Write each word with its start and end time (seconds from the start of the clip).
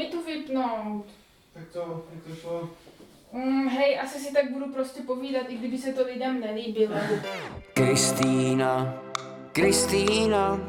mi 0.00 0.06
to 0.06 0.22
vypnout. 0.22 1.06
Tak 1.54 1.62
to, 1.72 2.04
jak 2.14 2.24
to 2.24 2.40
šlo? 2.40 2.70
Mm, 3.32 3.68
hej, 3.68 4.00
asi 4.00 4.18
si 4.18 4.32
tak 4.32 4.50
budu 4.52 4.72
prostě 4.72 5.02
povídat, 5.02 5.42
i 5.48 5.56
kdyby 5.56 5.78
se 5.78 5.92
to 5.92 6.04
lidem 6.04 6.40
nelíbilo. 6.40 6.94
Kristýna, 7.74 8.94
Kristýna, 9.52 10.60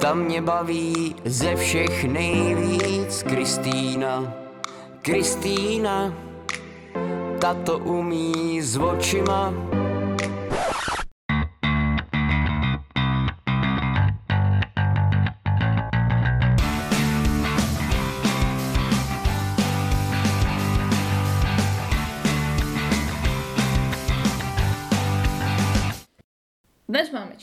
ta 0.00 0.14
mě 0.14 0.42
baví 0.42 1.14
ze 1.24 1.56
všech 1.56 2.04
nejvíc. 2.04 3.22
Kristýna, 3.22 4.34
Kristýna, 5.02 6.14
ta 7.40 7.54
to 7.54 7.78
umí 7.78 8.62
s 8.62 8.76
očima. 8.76 9.79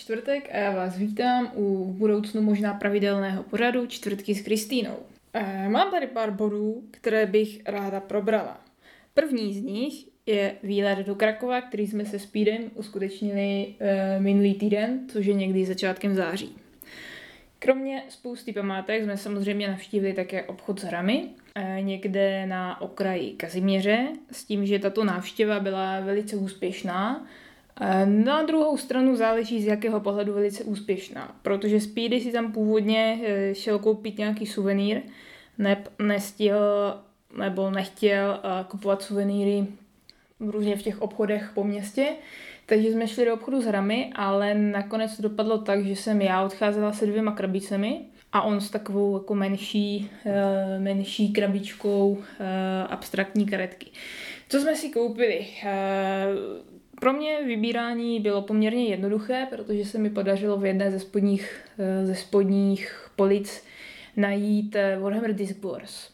Čtvrtek 0.07 0.49
a 0.51 0.57
já 0.57 0.71
vás 0.71 0.97
vítám 0.97 1.51
u 1.55 1.85
v 1.85 1.97
budoucnu 1.97 2.41
možná 2.41 2.73
pravidelného 2.73 3.43
pořadu 3.43 3.87
Čtvrtky 3.87 4.35
s 4.35 4.41
Kristýnou. 4.41 4.97
E, 5.33 5.69
mám 5.69 5.91
tady 5.91 6.07
pár 6.07 6.31
bodů, 6.31 6.83
které 6.91 7.25
bych 7.25 7.59
ráda 7.65 7.99
probrala. 7.99 8.61
První 9.13 9.53
z 9.53 9.61
nich 9.61 10.05
je 10.25 10.55
výlet 10.63 10.99
do 11.07 11.15
Krakova, 11.15 11.61
který 11.61 11.87
jsme 11.87 12.05
se 12.05 12.19
Speedem 12.19 12.61
uskutečnili 12.75 13.75
e, 13.79 14.19
minulý 14.19 14.53
týden, 14.53 14.99
což 15.09 15.25
je 15.25 15.33
někdy 15.33 15.65
začátkem 15.65 16.15
září. 16.15 16.55
Kromě 17.59 18.03
spousty 18.09 18.53
památek 18.53 19.03
jsme 19.03 19.17
samozřejmě 19.17 19.67
navštívili 19.67 20.13
také 20.13 20.43
obchod 20.43 20.79
s 20.79 20.83
hrami, 20.83 21.29
e, 21.55 21.81
někde 21.81 22.45
na 22.45 22.81
okraji 22.81 23.31
Kazimíře, 23.31 24.07
s 24.31 24.45
tím, 24.45 24.65
že 24.65 24.79
tato 24.79 25.03
návštěva 25.03 25.59
byla 25.59 25.99
velice 25.99 26.35
úspěšná, 26.35 27.27
na 28.05 28.43
druhou 28.43 28.77
stranu 28.77 29.15
záleží 29.15 29.61
z 29.61 29.65
jakého 29.65 29.99
pohledu 29.99 30.33
velice 30.33 30.63
úspěšná, 30.63 31.35
protože 31.41 31.79
Speedy 31.79 32.21
si 32.21 32.31
tam 32.31 32.51
původně 32.51 33.19
eh, 33.23 33.55
šel 33.55 33.79
koupit 33.79 34.17
nějaký 34.17 34.45
suvenýr, 34.45 35.01
neb 35.57 35.89
nestihl 35.99 36.97
nebo 37.37 37.71
nechtěl 37.71 38.39
eh, 38.43 38.65
kupovat 38.67 39.01
suvenýry 39.01 39.65
různě 40.39 40.75
v 40.75 40.83
těch 40.83 41.01
obchodech 41.01 41.51
po 41.53 41.63
městě, 41.63 42.07
takže 42.65 42.91
jsme 42.91 43.07
šli 43.07 43.25
do 43.25 43.33
obchodu 43.33 43.61
s 43.61 43.65
hrami, 43.65 44.11
ale 44.15 44.53
nakonec 44.53 45.15
to 45.15 45.21
dopadlo 45.21 45.57
tak, 45.57 45.85
že 45.85 45.95
jsem 45.95 46.21
já 46.21 46.45
odcházela 46.45 46.93
se 46.93 47.05
dvěma 47.05 47.31
krabicemi 47.31 48.01
a 48.33 48.41
on 48.41 48.61
s 48.61 48.69
takovou 48.69 49.17
jako 49.17 49.35
menší, 49.35 50.09
eh, 50.25 50.79
menší 50.79 51.33
krabičkou 51.33 52.17
abstraktní 52.89 53.45
karetky. 53.45 53.85
Co 54.49 54.59
jsme 54.59 54.75
si 54.75 54.89
koupili? 54.89 55.47
Pro 56.99 57.13
mě 57.13 57.43
vybírání 57.45 58.19
bylo 58.19 58.41
poměrně 58.41 58.85
jednoduché, 58.85 59.47
protože 59.49 59.85
se 59.85 59.97
mi 59.97 60.09
podařilo 60.09 60.57
v 60.57 60.65
jedné 60.65 60.91
ze 60.91 60.99
spodních, 60.99 61.65
eh, 61.79 62.05
ze 62.05 62.15
spodních 62.15 63.09
polic 63.15 63.63
najít 64.15 64.75
eh, 64.75 64.99
Warhammer 64.99 65.33
Disc 65.33 65.63
Wars, 65.63 66.09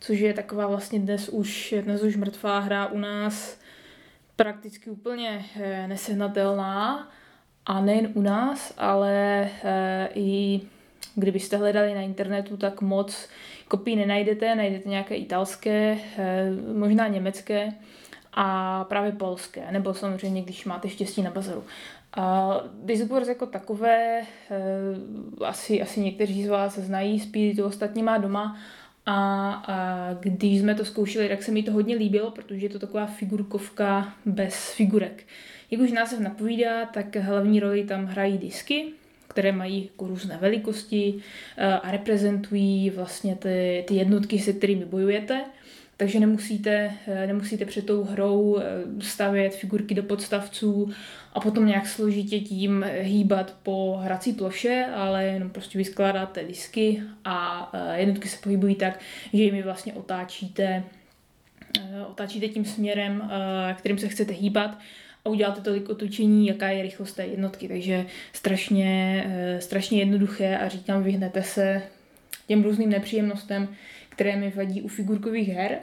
což 0.00 0.18
je 0.18 0.34
taková 0.34 0.66
vlastně 0.66 0.98
dnes 0.98 1.28
už, 1.28 1.74
dnes 1.80 2.02
už 2.02 2.16
mrtvá 2.16 2.58
hra 2.58 2.86
u 2.86 2.98
nás, 2.98 3.60
prakticky 4.36 4.90
úplně 4.90 5.44
eh, 5.56 5.86
nesehnatelná. 5.88 7.08
A 7.66 7.80
nejen 7.80 8.10
u 8.14 8.22
nás, 8.22 8.74
ale 8.76 9.48
i 10.14 10.60
kdybyste 11.14 11.56
hledali 11.56 11.94
na 11.94 12.00
internetu, 12.00 12.56
tak 12.56 12.80
moc 12.80 13.28
kopí 13.68 13.96
nenajdete, 13.96 14.54
najdete 14.54 14.88
nějaké 14.88 15.14
italské, 15.14 15.98
možná 16.74 17.08
německé, 17.08 17.72
a 18.32 18.84
právě 18.84 19.12
polské, 19.12 19.72
nebo 19.72 19.94
samozřejmě, 19.94 20.42
když 20.42 20.64
máte 20.64 20.88
štěstí 20.88 21.22
na 21.22 21.30
bazaru. 21.30 21.64
A 22.16 22.50
Discourse 22.84 23.30
jako 23.30 23.46
takové, 23.46 24.20
e, 24.20 24.24
asi, 25.44 25.82
asi 25.82 26.00
někteří 26.00 26.44
z 26.44 26.48
vás 26.48 26.78
znají, 26.78 27.20
spíš 27.20 27.56
to 27.56 27.66
ostatní 27.66 28.02
má 28.02 28.18
doma, 28.18 28.56
a, 29.06 29.50
a 29.52 30.14
když 30.20 30.60
jsme 30.60 30.74
to 30.74 30.84
zkoušeli, 30.84 31.28
tak 31.28 31.42
se 31.42 31.52
mi 31.52 31.62
to 31.62 31.72
hodně 31.72 31.96
líbilo, 31.96 32.30
protože 32.30 32.66
je 32.66 32.70
to 32.70 32.78
taková 32.78 33.06
figurkovka 33.06 34.14
bez 34.26 34.72
figurek. 34.74 35.24
Jak 35.70 35.80
už 35.80 35.92
název 35.92 36.20
napovídá, 36.20 36.86
tak 36.86 37.16
hlavní 37.16 37.60
roli 37.60 37.84
tam 37.84 38.06
hrají 38.06 38.38
disky, 38.38 38.86
které 39.28 39.52
mají 39.52 39.84
jako 39.84 40.06
různé 40.06 40.38
velikosti 40.40 41.14
e, 41.56 41.66
a 41.66 41.90
reprezentují 41.90 42.90
vlastně 42.90 43.36
ty, 43.36 43.84
ty 43.88 43.94
jednotky, 43.94 44.38
se 44.38 44.52
kterými 44.52 44.84
bojujete 44.84 45.44
takže 45.96 46.20
nemusíte, 46.20 46.94
eh, 47.06 47.26
nemusíte 47.26 47.64
před 47.64 47.86
tou 47.86 48.04
hrou 48.04 48.58
eh, 48.58 48.62
stavět 49.00 49.54
figurky 49.54 49.94
do 49.94 50.02
podstavců 50.02 50.90
a 51.32 51.40
potom 51.40 51.66
nějak 51.66 51.86
složitě 51.86 52.40
tím 52.40 52.86
hýbat 53.00 53.54
po 53.62 54.00
hrací 54.02 54.32
ploše, 54.32 54.86
ale 54.94 55.24
jenom 55.24 55.50
prostě 55.50 55.78
vyskládáte 55.78 56.44
disky 56.44 57.02
a 57.24 57.70
eh, 57.74 58.00
jednotky 58.00 58.28
se 58.28 58.36
pohybují 58.42 58.74
tak, 58.74 59.00
že 59.32 59.42
jimi 59.42 59.62
vlastně 59.62 59.92
otáčíte, 59.92 60.84
otáčíte 62.08 62.48
tím 62.48 62.64
směrem, 62.64 63.30
kterým 63.74 63.98
se 63.98 64.08
chcete 64.08 64.32
hýbat 64.32 64.78
a 65.24 65.28
uděláte 65.28 65.60
tolik 65.60 65.88
otočení, 65.88 66.46
jaká 66.46 66.68
je 66.68 66.82
rychlost 66.82 67.12
té 67.12 67.26
jednotky. 67.26 67.68
Takže 67.68 68.06
strašně, 68.32 69.24
strašně 69.58 69.98
jednoduché 69.98 70.56
a 70.56 70.68
říkám, 70.68 71.02
vyhnete 71.02 71.42
se 71.42 71.82
těm 72.46 72.62
různým 72.62 72.90
nepříjemnostem, 72.90 73.68
které 74.12 74.36
mi 74.36 74.52
vadí 74.56 74.82
u 74.82 74.88
figurkových 74.88 75.48
her. 75.48 75.78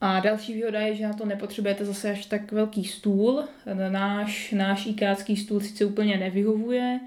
A 0.00 0.20
další 0.20 0.54
výhoda 0.54 0.80
je, 0.80 0.94
že 0.94 1.06
na 1.06 1.12
to 1.12 1.26
nepotřebujete 1.26 1.84
zase 1.84 2.10
až 2.10 2.26
tak 2.26 2.52
velký 2.52 2.84
stůl. 2.84 3.44
Náš, 3.88 4.52
náš 4.52 4.86
ikácký 4.86 5.36
stůl 5.36 5.60
sice 5.60 5.84
úplně 5.84 6.18
nevyhovuje 6.18 7.00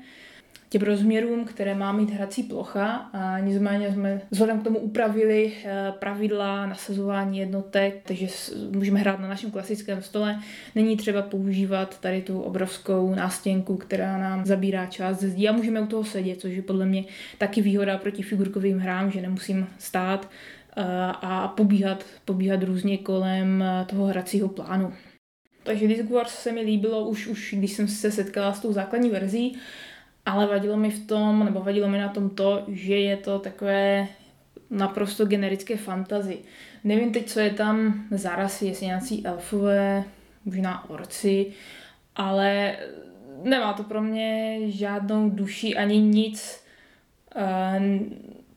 těm 0.70 0.82
rozměrům, 0.82 1.46
které 1.46 1.76
má 1.76 1.92
mít 1.92 2.10
hrací 2.10 2.44
plocha 2.44 3.10
a 3.14 3.40
nicméně 3.40 3.92
jsme 3.92 4.22
vzhledem 4.32 4.60
k 4.60 4.64
tomu 4.64 4.80
upravili 4.80 5.54
eh, 5.66 5.94
pravidla 6.00 6.66
nasazování 6.66 7.40
jednotek, 7.40 8.02
takže 8.04 8.28
můžeme 8.76 9.00
hrát 9.00 9.20
na 9.20 9.28
našem 9.28 9.52
klasickém 9.52 10.02
stole. 10.02 10.40
Není 10.76 10.98
třeba 10.98 11.22
používat 11.22 12.00
tady 12.00 12.22
tu 12.22 12.42
obrovskou 12.42 13.16
nástěnku, 13.16 13.78
která 13.78 14.18
nám 14.18 14.46
zabírá 14.46 14.86
část 14.86 15.20
ze 15.20 15.30
zdí 15.30 15.50
a 15.50 15.52
můžeme 15.52 15.82
u 15.82 15.88
toho 15.88 16.04
sedět, 16.04 16.42
což 16.42 16.54
je 16.54 16.62
podle 16.62 16.86
mě 16.86 17.04
taky 17.38 17.62
výhoda 17.62 17.98
proti 17.98 18.24
figurkovým 18.24 18.80
hrám, 18.80 19.12
že 19.12 19.22
nemusím 19.22 19.68
stát 19.78 20.30
a 21.22 21.48
pobíhat, 21.48 22.06
pobíhat 22.26 22.64
různě 22.64 22.98
kolem 22.98 23.64
toho 23.88 24.06
hracího 24.06 24.48
plánu. 24.48 24.94
Takže 25.64 25.88
Disc 25.88 26.10
Wars 26.10 26.34
se 26.34 26.52
mi 26.52 26.62
líbilo 26.62 27.08
už, 27.08 27.28
už 27.28 27.56
když 27.58 27.74
jsem 27.74 27.88
se 27.88 28.12
setkala 28.12 28.54
s 28.54 28.60
tou 28.60 28.74
základní 28.74 29.10
verzí, 29.10 29.58
ale 30.26 30.48
vadilo 30.48 30.78
mi 30.78 30.92
v 30.92 31.08
tom, 31.08 31.46
nebo 31.46 31.60
vadilo 31.60 31.90
mi 31.90 31.98
na 31.98 32.10
tom 32.10 32.30
to, 32.30 32.64
že 32.68 32.96
je 32.96 33.18
to 33.18 33.40
takové 33.40 34.08
naprosto 34.70 35.26
generické 35.26 35.78
fantazy. 35.78 36.38
Nevím 36.84 37.12
teď, 37.12 37.28
co 37.28 37.40
je 37.40 37.50
tam 37.50 38.04
za 38.12 38.36
rasy, 38.36 38.66
jestli 38.66 38.86
nějací 38.86 39.26
elfové, 39.26 40.04
možná 40.46 40.90
orci, 40.90 41.46
ale 42.16 42.76
nemá 43.44 43.74
to 43.74 43.84
pro 43.84 44.02
mě 44.02 44.58
žádnou 44.66 45.30
duši 45.30 45.76
ani 45.76 46.00
nic 46.00 46.64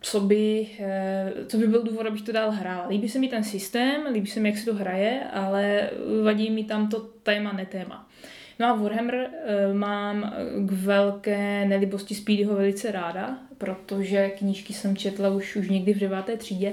co 0.03 0.21
by, 0.21 0.67
eh, 0.79 1.33
co 1.47 1.59
by 1.59 1.67
byl 1.67 1.83
důvod, 1.83 2.07
abych 2.07 2.23
to 2.23 2.33
dál 2.33 2.51
hrál. 2.51 2.85
Líbí 2.89 3.09
se 3.09 3.19
mi 3.19 3.29
ten 3.29 3.45
systém, 3.45 4.03
líbí 4.13 4.27
se 4.27 4.41
mi, 4.41 4.49
jak 4.49 4.59
se 4.59 4.65
to 4.65 4.75
hraje, 4.75 5.21
ale 5.33 5.91
vadí 6.25 6.51
mi 6.51 6.65
tam 6.65 6.89
to 6.89 7.01
téma, 7.01 7.53
netéma. 7.53 8.09
No 8.59 8.67
a 8.67 8.75
Warhammer 8.75 9.15
eh, 9.15 9.75
mám 9.75 10.35
k 10.59 10.73
velké 10.73 11.65
nelibosti 11.67 12.15
Speedyho 12.15 12.55
velice 12.55 12.93
ráda, 12.93 13.39
protože 13.59 14.31
knížky 14.31 14.73
jsem 14.73 14.97
četla 14.97 15.29
už, 15.29 15.57
už 15.57 15.69
někdy 15.69 15.95
v 15.95 15.99
deváté 15.99 16.37
třídě, 16.37 16.73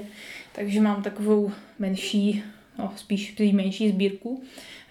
takže 0.52 0.80
mám 0.80 1.02
takovou 1.02 1.52
menší, 1.78 2.42
no 2.78 2.92
spíš 2.96 3.36
menší 3.52 3.88
sbírku, 3.88 4.42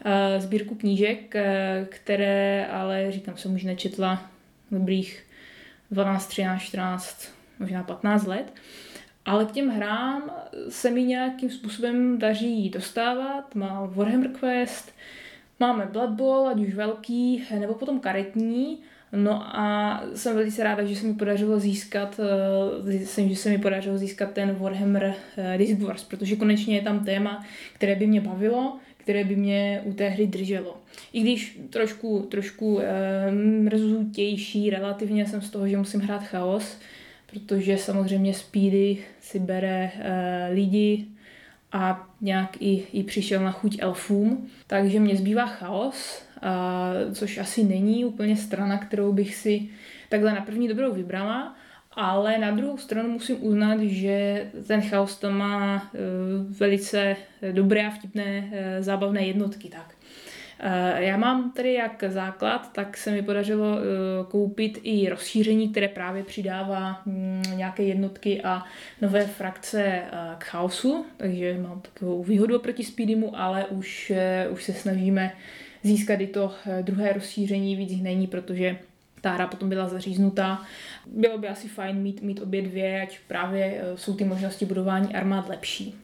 eh, 0.06 0.42
sbírku 0.42 0.76
knížek, 0.76 1.36
které 1.90 2.68
ale 2.72 3.12
říkám 3.12 3.38
jsem 3.38 3.56
už 3.56 3.64
nečetla 3.64 4.32
dobrých 4.72 5.24
12, 5.92 6.28
13, 6.28 6.62
14, 6.62 7.39
možná 7.60 7.84
15 7.84 8.26
let. 8.26 8.54
Ale 9.26 9.46
k 9.46 9.52
těm 9.52 9.70
hrám 9.70 10.32
se 10.70 10.92
mi 10.92 11.04
nějakým 11.04 11.50
způsobem 11.50 12.18
daří 12.18 12.70
dostávat. 12.70 13.56
Má 13.56 13.86
Warhammer 13.86 14.30
Quest, 14.30 14.94
máme 15.60 15.86
Blood 15.86 16.10
Bowl, 16.10 16.48
ať 16.48 16.60
už 16.60 16.74
velký, 16.74 17.44
nebo 17.60 17.74
potom 17.74 18.00
karetní. 18.00 18.80
No 19.12 19.58
a 19.60 20.02
jsem 20.16 20.36
velice 20.36 20.64
ráda, 20.64 20.84
že 20.84 20.96
se 20.96 21.08
mi 21.08 21.14
podařilo 21.14 21.60
získat, 21.60 22.20
uh, 22.80 22.90
že 23.30 23.36
se 23.36 23.50
mi 23.50 23.58
podařilo 23.58 23.98
získat 23.98 24.32
ten 24.34 24.56
Warhammer 24.56 25.04
uh, 25.38 25.58
Disc 25.58 25.82
Wars, 25.82 26.04
protože 26.04 26.36
konečně 26.36 26.76
je 26.76 26.82
tam 26.82 27.06
téma, 27.06 27.46
které 27.74 27.96
by 27.96 28.08
mě 28.08 28.22
bavilo, 28.22 28.78
které 28.98 29.24
by 29.24 29.36
mě 29.36 29.82
u 29.86 29.94
té 29.94 30.10
hry 30.10 30.28
drželo. 30.28 30.78
I 31.14 31.22
když 31.22 31.60
trošku, 31.70 32.28
trošku 32.32 32.74
uh, 32.76 32.82
mrzutější 33.62 34.70
relativně 34.70 35.26
jsem 35.26 35.42
z 35.42 35.50
toho, 35.50 35.68
že 35.68 35.78
musím 35.78 36.00
hrát 36.00 36.24
chaos, 36.24 36.78
protože 37.32 37.78
samozřejmě 37.78 38.34
Speedy 38.34 38.98
si 39.22 39.40
bere 39.40 39.92
uh, 39.96 40.56
lidi 40.56 41.06
a 41.72 42.10
nějak 42.22 42.58
i, 42.60 42.88
i 42.94 43.04
přišel 43.04 43.44
na 43.44 43.52
chuť 43.52 43.78
elfům. 43.80 44.50
Takže 44.68 45.00
mě 45.00 45.16
zbývá 45.16 45.46
chaos, 45.46 46.24
uh, 46.44 47.14
což 47.14 47.38
asi 47.38 47.64
není 47.64 48.06
úplně 48.06 48.38
strana, 48.38 48.78
kterou 48.78 49.14
bych 49.14 49.36
si 49.36 49.70
takhle 50.10 50.34
na 50.34 50.42
první 50.42 50.68
dobrou 50.68 50.94
vybrala, 50.94 51.56
ale 51.92 52.38
na 52.38 52.52
druhou 52.52 52.78
stranu 52.78 53.10
musím 53.10 53.44
uznat, 53.44 53.80
že 53.80 54.48
ten 54.68 54.82
chaos 54.82 55.18
to 55.18 55.32
má 55.32 55.76
uh, 55.76 56.58
velice 56.58 57.16
dobré 57.52 57.88
a 57.88 57.90
vtipné 57.90 58.40
uh, 58.40 58.84
zábavné 58.84 59.26
jednotky. 59.26 59.70
Tak. 59.70 59.99
Uh, 60.64 61.02
já 61.02 61.18
mám 61.18 61.52
tady 61.52 61.74
jak 61.74 62.04
základ, 62.08 62.74
tak 62.74 62.98
se 62.98 63.12
mi 63.12 63.22
podařilo 63.22 63.68
uh, 63.68 63.82
koupit 64.28 64.80
i 64.84 65.10
rozšíření, 65.10 65.70
které 65.70 65.88
právě 65.88 66.24
přidává 66.24 67.02
um, 67.06 67.42
nějaké 67.56 67.84
jednotky 67.84 68.42
a 68.42 68.64
nové 69.02 69.26
frakce 69.26 70.02
uh, 70.04 70.36
k 70.38 70.44
chaosu, 70.44 71.06
takže 71.18 71.58
mám 71.62 71.82
takovou 71.82 72.24
výhodu 72.24 72.60
proti 72.60 72.84
Speedymu, 72.84 73.40
ale 73.40 73.66
už, 73.66 74.12
už 74.52 74.64
se 74.64 74.74
snažíme 74.74 75.32
získat 75.84 76.22
i 76.22 76.28
to 76.28 76.54
druhé 76.82 77.14
rozšíření, 77.14 77.76
víc 77.76 77.92
jich 77.92 78.04
není, 78.04 78.28
protože 78.28 78.78
ta 79.22 79.32
hra 79.32 79.48
potom 79.48 79.70
byla 79.70 79.88
zaříznutá. 79.88 80.62
Bylo 81.06 81.38
by 81.38 81.48
asi 81.48 81.68
fajn 81.68 81.98
mít, 81.98 82.22
mít 82.22 82.42
obě 82.42 82.62
dvě, 82.62 83.02
ať 83.02 83.20
právě 83.28 83.66
eh, 83.66 83.98
jsou 83.98 84.14
ty 84.14 84.24
možnosti 84.24 84.66
budování 84.66 85.16
armád 85.16 85.50
lepší. 85.50 85.96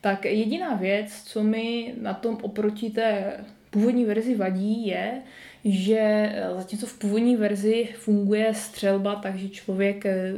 Tak 0.00 0.24
jediná 0.24 0.74
věc, 0.74 1.22
co 1.22 1.42
mi 1.42 1.94
na 2.00 2.14
tom 2.14 2.38
oproti 2.42 2.90
té 2.90 3.32
původní 3.70 4.04
verzi 4.04 4.34
vadí, 4.34 4.86
je, 4.86 5.22
že 5.64 5.98
eh, 5.98 6.48
zatímco 6.56 6.86
v 6.86 6.98
původní 6.98 7.36
verzi 7.36 7.88
funguje 7.94 8.54
střelba, 8.54 9.14
takže 9.14 9.48
člověk 9.48 10.06
eh, 10.06 10.32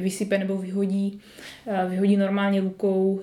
vysype 0.00 0.38
nebo 0.38 0.58
vyhodí, 0.58 1.20
eh, 1.66 1.86
vyhodí 1.88 2.16
normálně 2.16 2.60
rukou 2.60 3.22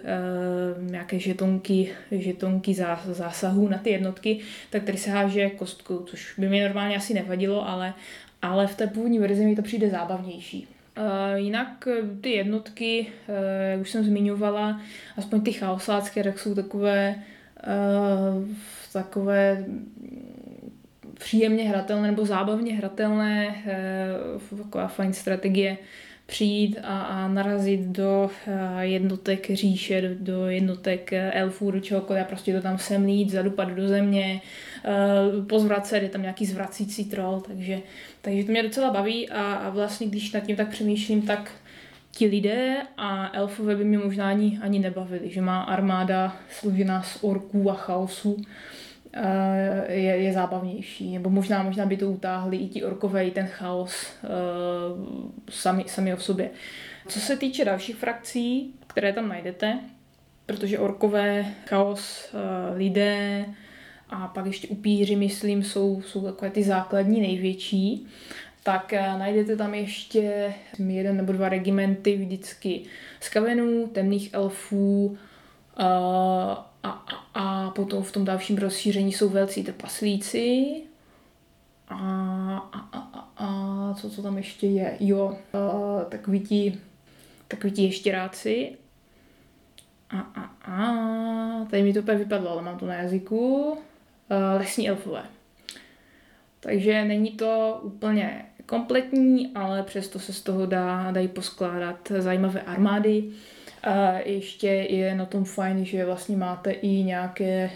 nějaké 0.79 1.19
žetonky, 1.19 1.89
žetonky 2.11 2.75
zásahu 3.11 3.67
na 3.67 3.77
ty 3.77 3.89
jednotky, 3.89 4.39
tak 4.69 4.83
tady 4.83 4.97
se 4.97 5.09
háže 5.11 5.49
kostkou, 5.49 5.99
což 5.99 6.33
by 6.37 6.49
mi 6.49 6.61
normálně 6.61 6.95
asi 6.95 7.13
nevadilo, 7.13 7.69
ale, 7.69 7.93
ale 8.41 8.67
v 8.67 8.75
té 8.75 8.87
původní 8.87 9.19
verzi 9.19 9.45
mi 9.45 9.55
to 9.55 9.61
přijde 9.61 9.89
zábavnější. 9.89 10.67
Uh, 11.01 11.35
jinak 11.35 11.87
ty 12.21 12.31
jednotky, 12.31 13.07
uh, 13.27 13.35
jak 13.71 13.81
už 13.81 13.91
jsem 13.91 14.03
zmiňovala, 14.03 14.81
aspoň 15.17 15.41
ty 15.41 15.51
chaosácké, 15.51 16.23
tak 16.23 16.39
jsou 16.39 16.55
takové, 16.55 17.15
takové 18.93 19.65
příjemně 21.21 21.69
hratelné 21.69 22.07
nebo 22.07 22.25
zábavně 22.25 22.75
hratelné, 22.75 23.55
eh, 23.65 24.57
taková 24.57 24.87
fajn 24.87 25.13
strategie 25.13 25.77
přijít 26.25 26.77
a, 26.83 27.01
a 27.01 27.27
narazit 27.27 27.79
do 27.79 28.29
eh, 28.47 28.85
jednotek 28.85 29.51
říše, 29.51 30.01
do, 30.01 30.09
do 30.19 30.47
jednotek 30.47 31.13
eh, 31.13 31.31
elfů, 31.31 31.71
do 31.71 31.79
čehokoliv 31.79 32.21
a 32.21 32.25
prostě 32.25 32.53
to 32.53 32.61
tam 32.61 32.77
semlít, 32.77 33.29
zadupat 33.29 33.69
do 33.69 33.87
země, 33.87 34.41
pozvracet, 35.49 36.03
je 36.03 36.09
tam 36.09 36.21
nějaký 36.21 36.45
zvracící 36.45 37.05
troll, 37.05 37.41
takže, 37.47 37.79
takže 38.21 38.43
to 38.43 38.51
mě 38.51 38.63
docela 38.63 38.93
baví 38.93 39.29
a, 39.29 39.53
a 39.53 39.69
vlastně 39.69 40.07
když 40.07 40.31
nad 40.31 40.39
tím 40.39 40.55
tak 40.55 40.69
přemýšlím, 40.69 41.21
tak 41.21 41.51
ti 42.11 42.25
lidé 42.25 42.77
a 42.97 43.29
elfové 43.33 43.75
by 43.75 43.83
mě 43.83 43.97
možná 43.97 44.29
ani, 44.29 44.59
ani 44.61 44.79
nebavili, 44.79 45.29
že 45.29 45.41
má 45.41 45.61
armáda 45.61 46.35
složená 46.49 47.01
z 47.03 47.17
orků 47.21 47.71
a 47.71 47.73
chaosů, 47.73 48.37
Eh, 49.13 49.93
je, 49.93 50.15
je 50.17 50.33
zábavnější. 50.33 51.13
Nebo 51.13 51.29
možná, 51.29 51.63
možná 51.63 51.85
by 51.85 51.97
to 51.97 52.11
utáhli 52.11 52.57
i 52.57 52.67
ti 52.67 52.83
orkové, 52.83 53.27
i 53.27 53.31
ten 53.31 53.47
chaos 53.47 54.13
uh, 54.23 54.29
sami, 55.49 55.85
sami 55.87 56.13
o 56.13 56.17
sobě. 56.17 56.49
Co 57.07 57.19
se 57.19 57.37
týče 57.37 57.65
dalších 57.65 57.95
frakcí, 57.95 58.73
které 58.87 59.13
tam 59.13 59.29
najdete, 59.29 59.79
protože 60.45 60.79
orkové, 60.79 61.45
chaos, 61.67 62.35
lidé 62.75 63.45
a 64.11 64.27
pak 64.27 64.45
ještě 64.45 64.67
upíři, 64.67 65.15
myslím, 65.15 65.63
jsou, 65.63 66.01
jsou 66.01 66.21
takové 66.21 66.51
ty 66.51 66.63
základní 66.63 67.21
největší, 67.21 68.07
tak 68.63 68.93
uh, 68.93 69.19
najdete 69.19 69.57
tam 69.57 69.73
ještě 69.73 70.53
jeden 70.87 71.17
nebo 71.17 71.33
dva 71.33 71.49
regimenty 71.49 72.17
vždycky 72.17 72.81
z 73.19 73.29
kavenů, 73.29 73.87
temných 73.87 74.33
elfů, 74.33 75.05
uh, 75.05 75.17
a, 76.83 76.83
a, 76.83 76.91
a 77.33 77.69
potom 77.69 78.03
v 78.03 78.11
tom 78.11 78.25
dalším 78.25 78.57
rozšíření 78.57 79.11
jsou 79.13 79.29
velcí 79.29 79.63
trpaslíci. 79.63 80.65
A, 81.87 81.97
a, 82.73 82.79
a, 82.79 82.99
a, 82.99 83.31
a 83.37 83.93
co, 83.93 84.09
co 84.09 84.21
tam 84.21 84.37
ještě 84.37 84.67
je? 84.67 84.97
Jo, 84.99 85.37
a, 85.53 86.03
takový 86.03 86.39
ti, 86.39 86.79
takový 87.47 87.73
ti 87.73 87.83
ještěráci. 87.83 88.77
A, 90.09 90.19
a, 90.19 90.71
a, 90.71 91.65
tady 91.65 91.83
mi 91.83 91.93
to 91.93 91.99
úplně 91.99 92.17
vypadlo, 92.17 92.49
ale 92.49 92.61
mám 92.61 92.77
to 92.77 92.85
na 92.85 92.93
jazyku. 92.93 93.77
A, 94.31 94.57
lesní 94.57 94.89
elfové. 94.89 95.23
Takže 96.59 97.05
není 97.05 97.31
to 97.31 97.79
úplně 97.83 98.45
kompletní, 98.65 99.51
ale 99.55 99.83
přesto 99.83 100.19
se 100.19 100.33
z 100.33 100.41
toho 100.41 100.65
dá, 100.65 101.11
dají 101.11 101.27
poskládat 101.27 102.11
zajímavé 102.17 102.61
armády. 102.61 103.23
A 103.83 104.11
ještě 104.25 104.67
je 104.67 105.15
na 105.15 105.25
tom 105.25 105.43
fajn, 105.43 105.85
že 105.85 106.05
vlastně 106.05 106.37
máte 106.37 106.71
i 106.71 106.87
nějaké, 106.87 107.71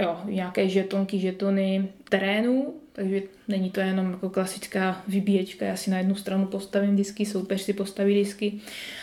jo, 0.00 0.20
nějaké 0.24 0.68
žetonky, 0.68 1.18
žetony 1.18 1.88
terénu, 2.08 2.74
takže 2.96 3.22
není 3.48 3.70
to 3.70 3.80
jenom 3.80 4.10
jako 4.10 4.30
klasická 4.30 5.02
vybíječka, 5.08 5.66
já 5.66 5.76
si 5.76 5.90
na 5.90 5.98
jednu 5.98 6.14
stranu 6.14 6.46
postavím 6.46 6.96
disky, 6.96 7.26
soupeř 7.26 7.60
si 7.60 7.72
postaví 7.72 8.14
disky, 8.14 8.60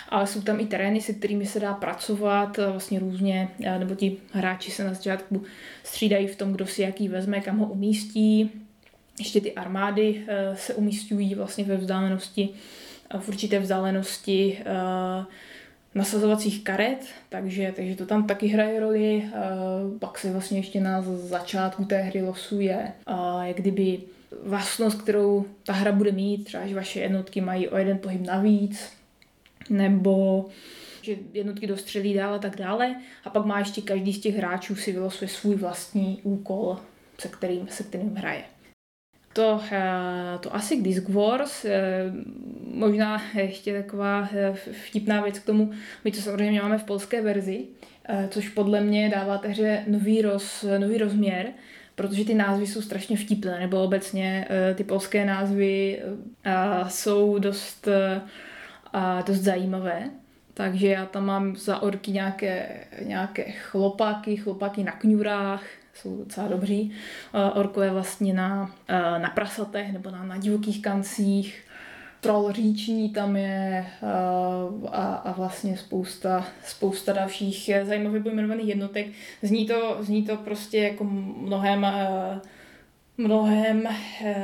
ale 0.09 0.27
jsou 0.27 0.41
tam 0.41 0.59
i 0.59 0.65
terény, 0.65 1.01
se 1.01 1.13
kterými 1.13 1.45
se 1.45 1.59
dá 1.59 1.73
pracovat 1.73 2.57
vlastně 2.71 2.99
různě, 2.99 3.49
nebo 3.79 3.95
ti 3.95 4.17
hráči 4.33 4.71
se 4.71 4.83
na 4.83 4.93
začátku 4.93 5.43
střídají 5.83 6.27
v 6.27 6.35
tom, 6.35 6.53
kdo 6.53 6.67
si 6.67 6.81
jaký 6.81 7.07
vezme, 7.07 7.41
kam 7.41 7.57
ho 7.57 7.65
umístí. 7.65 8.51
Ještě 9.19 9.41
ty 9.41 9.53
armády 9.53 10.23
eh, 10.27 10.55
se 10.55 10.73
umístují 10.73 11.35
vlastně 11.35 11.63
ve 11.63 11.77
vzdálenosti, 11.77 12.49
v 13.19 13.29
určité 13.29 13.59
vzdálenosti 13.59 14.57
uh, 14.59 15.25
nasazovacích 15.95 16.63
karet, 16.63 17.05
takže, 17.29 17.73
takže 17.75 17.95
to 17.95 18.05
tam 18.05 18.27
taky 18.27 18.47
hraje 18.47 18.79
roli. 18.79 19.23
Pak 19.99 20.19
se 20.19 20.31
vlastně 20.31 20.59
ještě 20.59 20.81
na 20.81 21.01
začátku 21.01 21.85
té 21.85 22.01
hry 22.01 22.21
losuje, 22.21 22.91
jak 23.41 23.57
kdyby 23.57 23.99
vlastnost, 24.43 25.01
kterou 25.01 25.45
ta 25.63 25.73
hra 25.73 25.91
bude 25.91 26.11
mít, 26.11 26.43
třeba 26.43 26.67
že 26.67 26.75
vaše 26.75 26.99
jednotky 26.99 27.41
mají 27.41 27.69
o 27.69 27.77
jeden 27.77 27.97
pohyb 27.97 28.21
navíc, 28.21 28.89
nebo 29.69 30.45
že 31.01 31.15
jednotky 31.33 31.67
dostřelí 31.67 32.13
dál 32.13 32.33
a 32.33 32.39
tak 32.39 32.55
dále. 32.55 32.95
A 33.23 33.29
pak 33.29 33.45
má 33.45 33.59
ještě 33.59 33.81
každý 33.81 34.13
z 34.13 34.19
těch 34.19 34.35
hráčů 34.35 34.75
si 34.75 34.91
vylosuje 34.91 35.27
svůj 35.27 35.55
vlastní 35.55 36.19
úkol, 36.23 36.77
se 37.17 37.27
kterým, 37.27 37.67
se 37.67 37.83
kterým 37.83 38.15
hraje. 38.15 38.43
To, 39.33 39.61
eh, 39.71 40.37
to 40.39 40.55
asi 40.55 40.77
k 40.77 40.81
Disc 40.81 41.09
Wars, 41.09 41.65
eh, 41.65 42.11
možná 42.73 43.21
ještě 43.33 43.81
taková 43.83 44.29
eh, 44.33 44.53
vtipná 44.87 45.21
věc 45.21 45.39
k 45.39 45.45
tomu, 45.45 45.71
my 46.03 46.11
to 46.11 46.21
samozřejmě 46.21 46.61
máme 46.61 46.77
v 46.77 46.83
polské 46.83 47.21
verzi, 47.21 47.65
což 48.29 48.49
podle 48.49 48.81
mě 48.81 49.09
dává 49.09 49.41
hře 49.47 49.83
nový, 49.87 50.21
roz, 50.21 50.65
nový 50.77 50.97
rozměr, 50.97 51.47
protože 51.95 52.25
ty 52.25 52.33
názvy 52.33 52.67
jsou 52.67 52.81
strašně 52.81 53.17
vtipné, 53.17 53.59
nebo 53.59 53.83
obecně 53.83 54.47
ty 54.75 54.83
polské 54.83 55.25
názvy 55.25 56.01
jsou 56.87 57.37
dost, 57.37 57.87
dost 59.25 59.37
zajímavé. 59.37 60.09
Takže 60.53 60.87
já 60.87 61.05
tam 61.05 61.25
mám 61.25 61.55
za 61.55 61.81
orky 61.81 62.11
nějaké, 62.11 62.87
nějaké 63.01 63.43
chlopáky, 63.51 64.37
chlopáky 64.37 64.83
na 64.83 64.91
kňurách, 64.91 65.63
jsou 65.93 66.17
docela 66.17 66.47
dobří. 66.47 66.91
Orkové 67.53 67.89
vlastně 67.89 68.33
na, 68.33 68.75
na 69.17 69.29
prasatech 69.29 69.93
nebo 69.93 70.11
na, 70.11 70.23
na 70.23 70.37
divokých 70.37 70.81
kancích. 70.81 71.63
Troll 72.21 72.51
říční 72.51 73.09
tam 73.09 73.35
je 73.35 73.85
a, 74.91 75.15
a 75.15 75.31
vlastně 75.31 75.77
spousta, 75.77 76.47
spousta 76.65 77.13
dalších 77.13 77.69
zajímavě 77.83 78.23
pojmenovaných 78.23 78.67
jednotek. 78.67 79.07
Zní 79.41 79.67
to, 79.67 79.97
zní 79.99 80.25
to 80.25 80.37
prostě 80.37 80.77
jako 80.77 81.03
mnohem 81.03 81.85
mnohem 83.17 83.87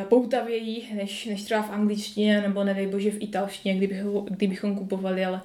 poutavěji 0.10 0.94
než, 0.96 1.26
než 1.26 1.44
třeba 1.44 1.62
v 1.62 1.72
angličtině 1.72 2.42
nebo 2.42 2.64
nedej 2.64 2.88
bože 2.88 3.12
v 3.12 3.22
italštině, 3.22 3.76
kdybychom, 3.76 4.26
kdybychom 4.26 4.76
kupovali, 4.76 5.26
ale 5.26 5.42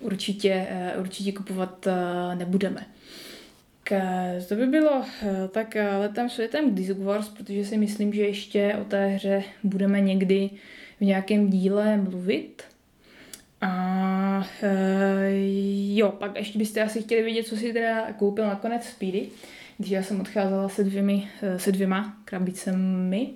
určitě, 0.00 0.66
určitě 1.00 1.32
kupovat 1.32 1.86
nebudeme. 2.34 2.86
Eh, 3.92 4.44
to 4.48 4.54
by 4.54 4.66
bylo 4.66 5.04
eh, 5.22 5.48
tak 5.48 5.76
eh, 5.76 5.96
letem 5.96 6.30
světem 6.30 6.74
Disc 6.74 6.98
Wars, 6.98 7.28
protože 7.28 7.64
si 7.64 7.76
myslím, 7.76 8.12
že 8.12 8.22
ještě 8.22 8.76
o 8.80 8.84
té 8.84 9.06
hře 9.06 9.44
budeme 9.64 10.00
někdy 10.00 10.50
v 11.00 11.04
nějakém 11.04 11.50
díle 11.50 11.96
mluvit. 11.96 12.62
A 13.60 14.46
jo, 15.94 16.10
pak 16.10 16.36
ještě 16.36 16.58
byste 16.58 16.82
asi 16.82 17.02
chtěli 17.02 17.22
vědět, 17.22 17.46
co 17.46 17.56
si 17.56 17.72
teda 17.72 18.12
koupil 18.12 18.46
nakonec 18.46 18.84
Speedy, 18.84 19.28
když 19.78 19.90
já 19.90 20.02
jsem 20.02 20.20
odcházela 20.20 20.68
se, 20.68 20.84
dvěmi, 20.84 21.28
se 21.56 21.72
dvěma 21.72 22.16
krabicemi. 22.24 23.30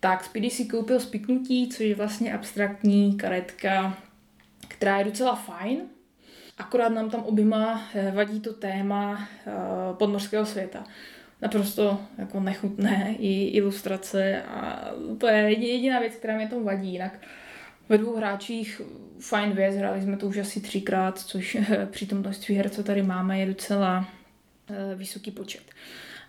tak 0.00 0.24
Speedy 0.24 0.50
si 0.50 0.64
koupil 0.64 1.00
spiknutí, 1.00 1.68
což 1.68 1.80
je 1.80 1.94
vlastně 1.94 2.34
abstraktní 2.34 3.16
karetka, 3.16 3.98
která 4.68 4.98
je 4.98 5.04
docela 5.04 5.34
fajn, 5.34 5.78
akorát 6.58 6.88
nám 6.88 7.10
tam 7.10 7.20
oběma 7.20 7.82
eh, 7.94 8.12
vadí 8.14 8.40
to 8.40 8.52
téma 8.52 9.28
eh, 9.46 9.52
podmořského 9.92 10.46
světa. 10.46 10.84
Naprosto 11.42 12.00
jako 12.18 12.40
nechutné 12.40 13.14
i 13.18 13.48
ilustrace 13.48 14.42
a 14.42 14.90
to 15.18 15.26
je 15.26 15.50
jediná 15.50 16.00
věc, 16.00 16.14
která 16.14 16.36
mě 16.36 16.48
tam 16.48 16.64
vadí. 16.64 16.92
Jinak 16.92 17.18
ve 17.88 17.98
dvou 17.98 18.16
hráčích 18.16 18.80
fajn 19.20 19.52
věc, 19.52 19.76
hráli 19.76 20.02
jsme 20.02 20.16
to 20.16 20.26
už 20.26 20.38
asi 20.38 20.60
třikrát, 20.60 21.18
což 21.18 21.56
při 21.90 22.06
tom 22.06 22.18
množství 22.18 22.54
her, 22.54 22.68
co 22.68 22.82
tady 22.82 23.02
máme, 23.02 23.38
je 23.38 23.46
docela 23.46 24.08
vysoký 24.94 25.30
počet. 25.30 25.62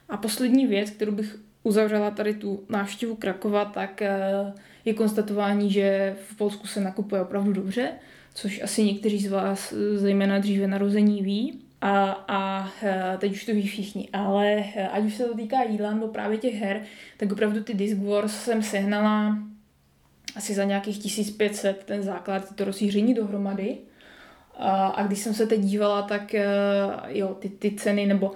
A 0.09 0.17
poslední 0.17 0.67
věc, 0.67 0.89
kterou 0.89 1.11
bych 1.11 1.35
uzavřela 1.63 2.11
tady 2.11 2.33
tu 2.33 2.65
návštěvu 2.69 3.15
Krakova, 3.15 3.65
tak 3.65 4.01
eh, 4.01 4.53
je 4.85 4.93
konstatování, 4.93 5.71
že 5.71 6.15
v 6.29 6.37
Polsku 6.37 6.67
se 6.67 6.81
nakupuje 6.81 7.21
opravdu 7.21 7.53
dobře, 7.53 7.91
což 8.33 8.61
asi 8.61 8.83
někteří 8.83 9.19
z 9.19 9.31
vás, 9.31 9.71
eh, 9.71 9.97
zejména 9.97 10.39
dříve 10.39 10.67
narození, 10.67 11.21
ví. 11.21 11.59
A, 11.81 12.11
a 12.27 12.71
eh, 12.83 13.17
teď 13.19 13.31
už 13.31 13.45
to 13.45 13.53
ví 13.53 13.67
všichni, 13.67 14.09
ale 14.13 14.63
ať 14.91 15.03
už 15.03 15.15
se 15.15 15.25
to 15.25 15.35
týká 15.35 15.63
jídla 15.63 15.93
nebo 15.93 16.07
právě 16.07 16.37
těch 16.37 16.55
her, 16.55 16.81
tak 17.17 17.31
opravdu 17.31 17.63
ty 17.63 17.73
Disc 17.73 17.97
Wars 17.97 18.43
jsem 18.43 18.63
sehnala 18.63 19.37
asi 20.35 20.53
za 20.53 20.63
nějakých 20.63 20.97
1500 20.97 21.83
ten 21.83 22.03
základ, 22.03 22.55
to 22.55 22.65
rozšíření 22.65 23.13
dohromady. 23.13 23.77
A, 24.57 24.87
a 24.87 25.07
když 25.07 25.19
jsem 25.19 25.33
se 25.33 25.47
teď 25.47 25.61
dívala, 25.61 26.01
tak 26.01 26.35
jo, 27.07 27.37
ty, 27.39 27.49
ty 27.49 27.71
ceny, 27.71 28.05
nebo 28.05 28.31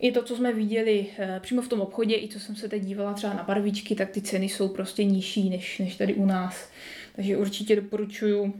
i 0.00 0.12
to, 0.12 0.22
co 0.22 0.36
jsme 0.36 0.52
viděli 0.52 1.06
eh, 1.18 1.40
přímo 1.42 1.62
v 1.62 1.68
tom 1.68 1.80
obchodě, 1.80 2.16
i 2.16 2.28
co 2.28 2.40
jsem 2.40 2.56
se 2.56 2.68
teď 2.68 2.82
dívala 2.82 3.12
třeba 3.12 3.34
na 3.34 3.42
barvičky, 3.42 3.94
tak 3.94 4.10
ty 4.10 4.20
ceny 4.20 4.48
jsou 4.48 4.68
prostě 4.68 5.04
nižší 5.04 5.50
než, 5.50 5.78
než 5.78 5.96
tady 5.96 6.14
u 6.14 6.26
nás. 6.26 6.68
Takže 7.16 7.36
určitě 7.36 7.76
doporučuji 7.76 8.54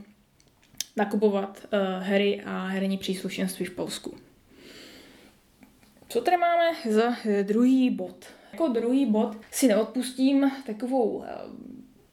nakupovat 0.97 1.67
uh, 1.73 1.79
hry 2.03 2.41
a 2.45 2.65
herní 2.65 2.97
příslušenství 2.97 3.65
v 3.65 3.75
Polsku. 3.75 4.17
Co 6.09 6.21
tady 6.21 6.37
máme 6.37 6.71
za 6.89 7.13
eh, 7.25 7.43
druhý 7.43 7.89
bod? 7.89 8.25
Jako 8.51 8.67
druhý 8.67 9.05
bod 9.05 9.37
si 9.51 9.67
neodpustím 9.67 10.51
takovou 10.65 11.09
uh, 11.09 11.25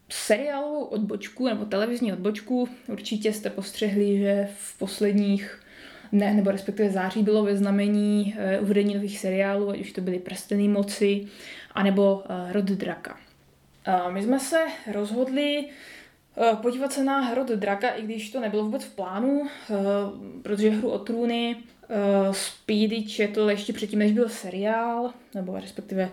seriálovou 0.08 0.84
odbočku 0.84 1.48
nebo 1.48 1.64
televizní 1.64 2.12
odbočku. 2.12 2.68
Určitě 2.88 3.32
jste 3.32 3.50
postřehli, 3.50 4.18
že 4.18 4.48
v 4.56 4.78
posledních 4.78 5.62
ne, 6.12 6.34
nebo 6.34 6.50
respektive 6.50 6.90
září 6.90 7.22
bylo 7.22 7.42
ve 7.42 7.56
znamení 7.56 8.34
uh, 8.58 8.64
uvedení 8.64 8.94
nových 8.94 9.18
seriálů, 9.18 9.70
ať 9.70 9.80
už 9.80 9.92
to 9.92 10.00
byly 10.00 10.18
Prstený 10.18 10.68
moci, 10.68 11.26
anebo 11.72 12.14
uh, 12.14 12.52
Rod 12.52 12.64
draka. 12.64 13.18
My 14.10 14.22
jsme 14.22 14.40
se 14.40 14.66
rozhodli 14.92 15.64
podívat 16.62 16.92
se 16.92 17.04
na 17.04 17.34
Rod 17.34 17.48
draka, 17.48 17.88
i 17.88 18.02
když 18.02 18.30
to 18.30 18.40
nebylo 18.40 18.64
vůbec 18.64 18.84
v 18.84 18.94
plánu, 18.94 19.40
uh, 19.40 19.46
protože 20.42 20.70
hru 20.70 20.90
o 20.90 20.98
trůny 20.98 21.56
uh, 21.56 22.32
Speedy 22.32 23.04
četl 23.04 23.50
ještě 23.50 23.72
předtím, 23.72 23.98
než 23.98 24.12
byl 24.12 24.28
seriál, 24.28 25.10
nebo 25.34 25.56
respektive 25.56 26.10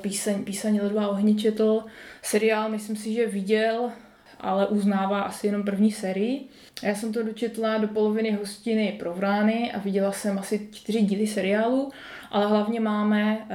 píseň, 0.00 0.44
píseň 0.44 0.80
Ledová 0.82 1.08
ohně 1.08 1.34
četl. 1.34 1.84
Seriál, 2.22 2.68
myslím 2.68 2.96
si, 2.96 3.12
že 3.12 3.26
viděl 3.26 3.90
ale 4.40 4.66
uznává 4.66 5.20
asi 5.20 5.46
jenom 5.46 5.62
první 5.62 5.92
sérii. 5.92 6.48
Já 6.82 6.94
jsem 6.94 7.12
to 7.12 7.22
dočetla 7.22 7.78
do 7.78 7.88
poloviny 7.88 8.32
hostiny 8.32 8.96
pro 8.98 9.14
Vrány 9.14 9.72
a 9.72 9.78
viděla 9.78 10.12
jsem 10.12 10.38
asi 10.38 10.68
čtyři 10.72 11.02
díly 11.02 11.26
seriálu, 11.26 11.90
ale 12.30 12.46
hlavně 12.46 12.80
máme 12.80 13.38
uh, 13.38 13.46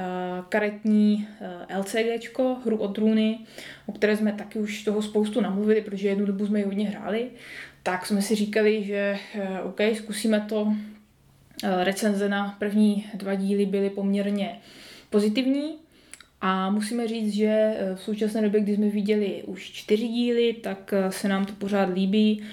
karetní 0.50 1.28
eh, 1.42 1.78
LCGčko, 1.78 2.58
hru 2.66 2.78
o 2.78 2.88
trůny, 2.88 3.40
o 3.86 3.92
které 3.92 4.18
jsme 4.18 4.34
taky 4.34 4.60
už 4.60 4.84
toho 4.84 5.02
spoustu 5.02 5.42
namluvili, 5.42 5.82
protože 5.82 6.08
jednu 6.08 6.26
dobu 6.26 6.48
jsme 6.48 6.60
ji 6.60 6.66
hodně 6.66 6.90
hráli, 6.90 7.30
tak 7.84 8.06
jsme 8.06 8.22
si 8.22 8.36
říkali, 8.36 8.84
že 8.84 9.18
uh, 9.36 9.68
OK, 9.68 9.80
zkusíme 9.96 10.46
to. 10.50 10.74
Recenze 11.84 12.30
na 12.30 12.56
první 12.60 13.06
dva 13.14 13.36
díly 13.36 13.66
byly 13.66 13.90
poměrně 13.90 14.60
pozitivní, 15.10 15.76
a 16.46 16.70
musíme 16.70 17.08
říct, 17.08 17.34
že 17.34 17.48
eh, 17.48 17.96
v 17.96 18.02
současné 18.02 18.42
době, 18.42 18.62
kdy 18.62 18.76
jsme 18.76 18.90
viděli 18.90 19.44
už 19.46 19.72
čtyři 19.72 20.08
díly, 20.08 20.54
tak 20.54 20.94
eh, 20.94 21.12
se 21.12 21.28
nám 21.28 21.46
to 21.46 21.54
pořád 21.54 21.90
líbí, 21.94 22.44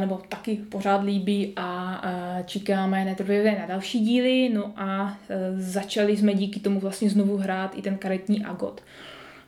nebo 0.00 0.20
taky 0.28 0.56
pořád 0.56 1.04
líbí 1.04 1.52
a 1.56 2.02
čekáme 2.46 3.04
netrpělivě 3.04 3.58
na 3.58 3.66
další 3.66 4.00
díly. 4.00 4.50
No 4.54 4.72
a 4.76 5.18
eh, 5.28 5.36
začali 5.60 6.16
jsme 6.16 6.34
díky 6.34 6.60
tomu 6.60 6.80
vlastně 6.80 7.10
znovu 7.10 7.36
hrát 7.36 7.78
i 7.78 7.82
ten 7.82 7.98
karetní 7.98 8.44
agot, 8.44 8.80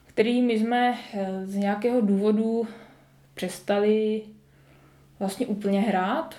který 0.07 0.43
my 0.43 0.59
jsme 0.59 0.95
z 1.45 1.55
nějakého 1.55 2.01
důvodu 2.01 2.69
přestali 3.35 4.23
vlastně 5.19 5.47
úplně 5.47 5.81
hrát. 5.81 6.35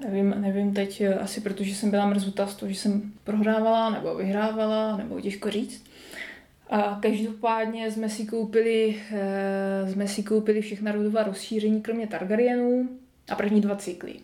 Nevím, 0.00 0.34
nevím 0.40 0.74
teď, 0.74 1.02
asi 1.20 1.40
protože 1.40 1.74
jsem 1.74 1.90
byla 1.90 2.06
mrzutá 2.06 2.46
z 2.46 2.54
toho, 2.54 2.72
že 2.72 2.78
jsem 2.78 3.12
prohrávala 3.24 3.90
nebo 3.90 4.14
vyhrávala, 4.14 4.96
nebo 4.96 5.20
těžko 5.20 5.50
říct. 5.50 5.93
A 6.70 6.98
každopádně 7.02 7.90
jsme 7.90 8.08
si 8.08 8.26
koupili, 8.26 8.96
e, 9.12 9.92
jsme 9.92 10.08
si 10.08 10.22
koupili 10.22 10.60
všechna 10.60 10.92
rodová 10.92 11.22
rozšíření, 11.22 11.82
kromě 11.82 12.06
Targaryenů 12.06 12.88
a 13.28 13.34
první 13.34 13.60
dva 13.60 13.76
cykly. 13.76 14.14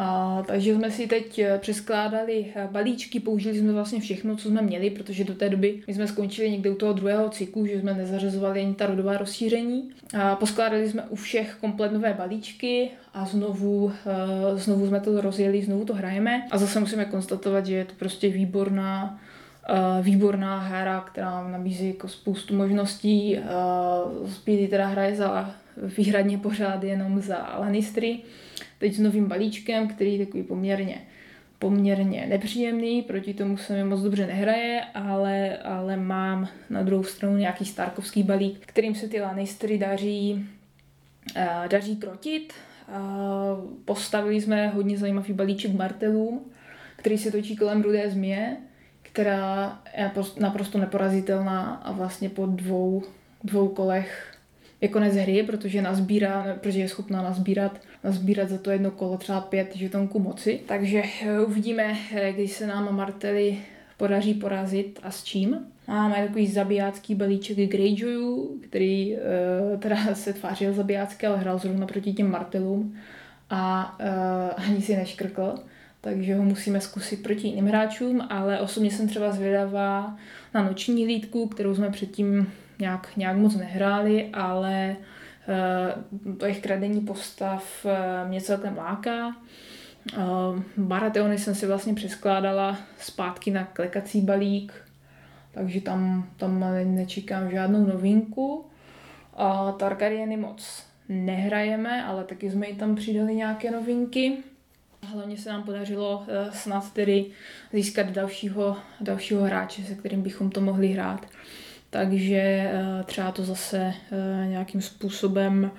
A, 0.00 0.42
takže 0.46 0.74
jsme 0.74 0.90
si 0.90 1.06
teď 1.06 1.38
eh, 1.38 1.58
přeskládali 1.58 2.46
eh, 2.54 2.68
balíčky, 2.70 3.20
použili 3.20 3.58
jsme 3.58 3.72
vlastně 3.72 4.00
všechno, 4.00 4.36
co 4.36 4.48
jsme 4.48 4.62
měli, 4.62 4.90
protože 4.90 5.24
do 5.24 5.34
té 5.34 5.48
doby 5.48 5.82
my 5.86 5.94
jsme 5.94 6.08
skončili 6.08 6.50
někde 6.50 6.70
u 6.70 6.74
toho 6.74 6.92
druhého 6.92 7.28
cyklu, 7.28 7.66
že 7.66 7.80
jsme 7.80 7.94
nezařazovali 7.94 8.60
ani 8.60 8.74
ta 8.74 8.86
rodová 8.86 9.18
rozšíření. 9.18 9.90
A 10.18 10.36
poskládali 10.36 10.88
jsme 10.88 11.02
u 11.02 11.16
všech 11.16 11.56
komplet 11.60 11.92
nové 11.92 12.14
balíčky 12.14 12.90
a 13.14 13.26
znovu, 13.26 13.92
znovu 14.54 14.86
jsme 14.86 15.00
to 15.00 15.20
rozjeli, 15.20 15.62
znovu 15.62 15.84
to 15.84 15.94
hrajeme. 15.94 16.46
A 16.50 16.58
zase 16.58 16.80
musíme 16.80 17.04
konstatovat, 17.04 17.66
že 17.66 17.74
je 17.74 17.84
to 17.84 17.94
prostě 17.98 18.28
výborná 18.28 19.20
výborná 20.02 20.58
hra, 20.58 21.00
která 21.00 21.48
nabízí 21.48 21.88
jako 21.88 22.08
spoustu 22.08 22.56
možností. 22.56 23.36
Uh, 23.36 24.28
Speedy 24.30 24.68
teda 24.68 24.86
hraje 24.86 25.16
za 25.16 25.54
výhradně 25.98 26.38
pořád 26.38 26.84
jenom 26.84 27.20
za 27.20 27.56
Lannistry. 27.60 28.18
Teď 28.78 28.94
s 28.94 28.98
novým 28.98 29.26
balíčkem, 29.26 29.88
který 29.88 30.18
je 30.18 30.26
takový 30.26 30.42
poměrně 30.42 31.00
poměrně 31.58 32.26
nepříjemný, 32.26 33.02
proti 33.02 33.34
tomu 33.34 33.56
se 33.56 33.72
mi 33.72 33.84
moc 33.84 34.00
dobře 34.00 34.26
nehraje, 34.26 34.80
ale, 34.94 35.56
ale 35.56 35.96
mám 35.96 36.48
na 36.70 36.82
druhou 36.82 37.04
stranu 37.04 37.36
nějaký 37.36 37.64
Starkovský 37.64 38.22
balík, 38.22 38.66
kterým 38.66 38.94
se 38.94 39.08
ty 39.08 39.20
Lannistry 39.20 39.78
daří, 39.78 40.46
uh, 41.36 41.68
daří 41.68 41.96
krotit. 41.96 42.52
Postavili 43.84 44.40
jsme 44.40 44.68
hodně 44.68 44.98
zajímavý 44.98 45.32
balíček 45.32 45.74
martelům, 45.74 46.40
který 46.96 47.18
se 47.18 47.30
točí 47.30 47.56
kolem 47.56 47.82
rudé 47.82 48.10
změ 48.10 48.56
která 49.12 49.78
je 49.96 50.10
naprosto 50.40 50.78
neporazitelná 50.78 51.74
a 51.84 51.92
vlastně 51.92 52.28
po 52.28 52.46
dvou, 52.46 53.02
dvou 53.44 53.68
kolech 53.68 54.34
je 54.80 54.88
konec 54.88 55.16
hry, 55.16 55.42
protože 55.42 55.82
nazbírá, 55.82 56.56
protože 56.60 56.80
je 56.80 56.88
schopná 56.88 57.22
nazbírat, 57.22 57.80
nazbírat 58.04 58.48
za 58.48 58.58
to 58.58 58.70
jedno 58.70 58.90
kolo 58.90 59.16
třeba 59.16 59.40
pět 59.40 59.76
žetonků 59.76 60.18
moci. 60.18 60.60
Takže 60.66 61.02
eh, 61.22 61.40
uvidíme, 61.40 61.96
eh, 62.14 62.32
když 62.32 62.52
se 62.52 62.66
nám 62.66 62.96
Martely 62.96 63.58
podaří 63.96 64.34
porazit 64.34 65.00
a 65.02 65.10
s 65.10 65.24
čím. 65.24 65.58
Máme 65.88 66.26
takový 66.26 66.46
zabijácký 66.46 67.14
balíček 67.14 67.56
Greyjoyů, 67.56 68.60
který 68.62 69.16
uh, 69.16 69.80
teda 69.80 69.96
se 70.14 70.32
tvářil 70.32 70.72
zabijácky, 70.72 71.26
ale 71.26 71.38
hrál 71.38 71.58
zrovna 71.58 71.86
proti 71.86 72.12
těm 72.12 72.30
Martelům 72.30 72.96
a 73.50 73.96
uh, 74.00 74.64
ani 74.66 74.82
si 74.82 74.96
neškrkl 74.96 75.54
takže 76.08 76.34
ho 76.34 76.42
musíme 76.42 76.80
zkusit 76.80 77.22
proti 77.22 77.48
jiným 77.48 77.66
hráčům, 77.66 78.26
ale 78.30 78.60
osobně 78.60 78.90
jsem 78.90 79.08
třeba 79.08 79.32
zvědavá 79.32 80.16
na 80.54 80.62
noční 80.62 81.04
hlídku, 81.04 81.48
kterou 81.48 81.74
jsme 81.74 81.90
předtím 81.90 82.52
nějak, 82.78 83.16
nějak 83.16 83.36
moc 83.36 83.56
nehráli, 83.56 84.28
ale 84.32 84.96
to 86.38 86.46
jejich 86.46 86.60
kradení 86.60 87.00
postav 87.00 87.84
uh, 87.84 88.28
mě 88.28 88.40
celkem 88.40 88.76
láká. 88.76 89.36
Uh, 90.16 90.60
Barateony 90.76 91.38
jsem 91.38 91.54
si 91.54 91.66
vlastně 91.66 91.94
přeskládala 91.94 92.78
zpátky 92.98 93.50
na 93.50 93.64
klekací 93.64 94.20
balík, 94.20 94.72
takže 95.52 95.80
tam, 95.80 96.28
tam 96.36 96.64
nečekám 96.84 97.50
žádnou 97.50 97.86
novinku. 97.86 98.66
Uh, 99.40 99.72
Targaryeny 99.72 100.36
moc 100.36 100.86
nehrajeme, 101.08 102.04
ale 102.04 102.24
taky 102.24 102.50
jsme 102.50 102.66
i 102.66 102.74
tam 102.74 102.94
přidali 102.94 103.34
nějaké 103.34 103.70
novinky. 103.70 104.36
Hlavně 105.02 105.36
se 105.36 105.50
nám 105.50 105.62
podařilo 105.62 106.18
uh, 106.18 106.52
snad 106.54 106.92
tedy 106.92 107.26
získat 107.72 108.10
dalšího, 108.10 108.76
dalšího 109.00 109.42
hráče, 109.42 109.82
se 109.82 109.94
kterým 109.94 110.22
bychom 110.22 110.50
to 110.50 110.60
mohli 110.60 110.88
hrát. 110.88 111.26
Takže 111.90 112.70
uh, 112.72 113.04
třeba 113.04 113.32
to 113.32 113.44
zase 113.44 113.94
uh, 114.10 114.50
nějakým 114.50 114.82
způsobem 114.82 115.70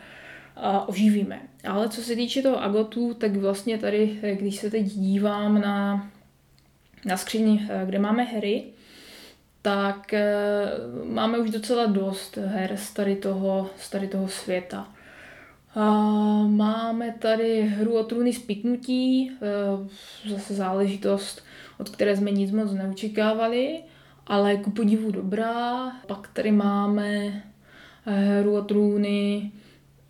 oživíme. 0.88 1.41
Ale 1.67 1.89
co 1.89 2.01
se 2.01 2.15
týče 2.15 2.41
toho 2.41 2.63
Agotu, 2.63 3.13
tak 3.13 3.35
vlastně 3.35 3.77
tady, 3.77 4.19
když 4.39 4.55
se 4.55 4.69
teď 4.69 4.85
dívám 4.85 5.61
na, 5.61 6.09
na 7.05 7.17
skříň, 7.17 7.69
kde 7.85 7.99
máme 7.99 8.23
hry, 8.23 8.63
tak 9.61 10.13
máme 11.03 11.38
už 11.38 11.49
docela 11.49 11.85
dost 11.85 12.38
her 12.38 12.77
z 12.77 12.93
tady 12.93 13.15
toho, 13.15 13.69
z 13.77 13.89
tady 13.89 14.07
toho 14.07 14.27
světa. 14.27 14.88
A 15.75 15.91
máme 16.47 17.15
tady 17.19 17.61
hru 17.61 17.97
o 17.97 18.03
trůny 18.03 18.33
spiknutí, 18.33 19.31
e, 19.31 20.29
zase 20.29 20.55
záležitost, 20.55 21.43
od 21.77 21.89
které 21.89 22.17
jsme 22.17 22.31
nic 22.31 22.51
moc 22.51 22.71
neočekávali, 22.71 23.83
ale 24.27 24.57
ku 24.57 24.71
podivu 24.71 25.11
dobrá. 25.11 25.91
Pak 26.07 26.27
tady 26.33 26.51
máme 26.51 27.43
hru 28.05 28.55
o 28.55 28.61
trůny 28.61 29.51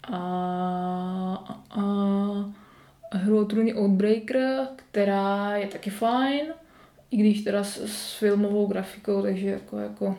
a, 0.04 0.18
a, 1.70 1.82
a 3.12 3.18
hru 3.18 3.40
o 3.40 3.46
trůny 3.46 3.74
Outbreaker, 3.74 4.68
která 4.76 5.58
je 5.58 5.68
taky 5.68 5.90
fajn, 5.90 6.42
i 7.12 7.18
když 7.18 7.42
teda 7.42 7.64
s, 7.64 7.78
s 7.86 8.18
filmovou 8.18 8.68
grafikou, 8.68 9.22
takže 9.22 9.50
jako, 9.50 9.78
jako 9.78 10.18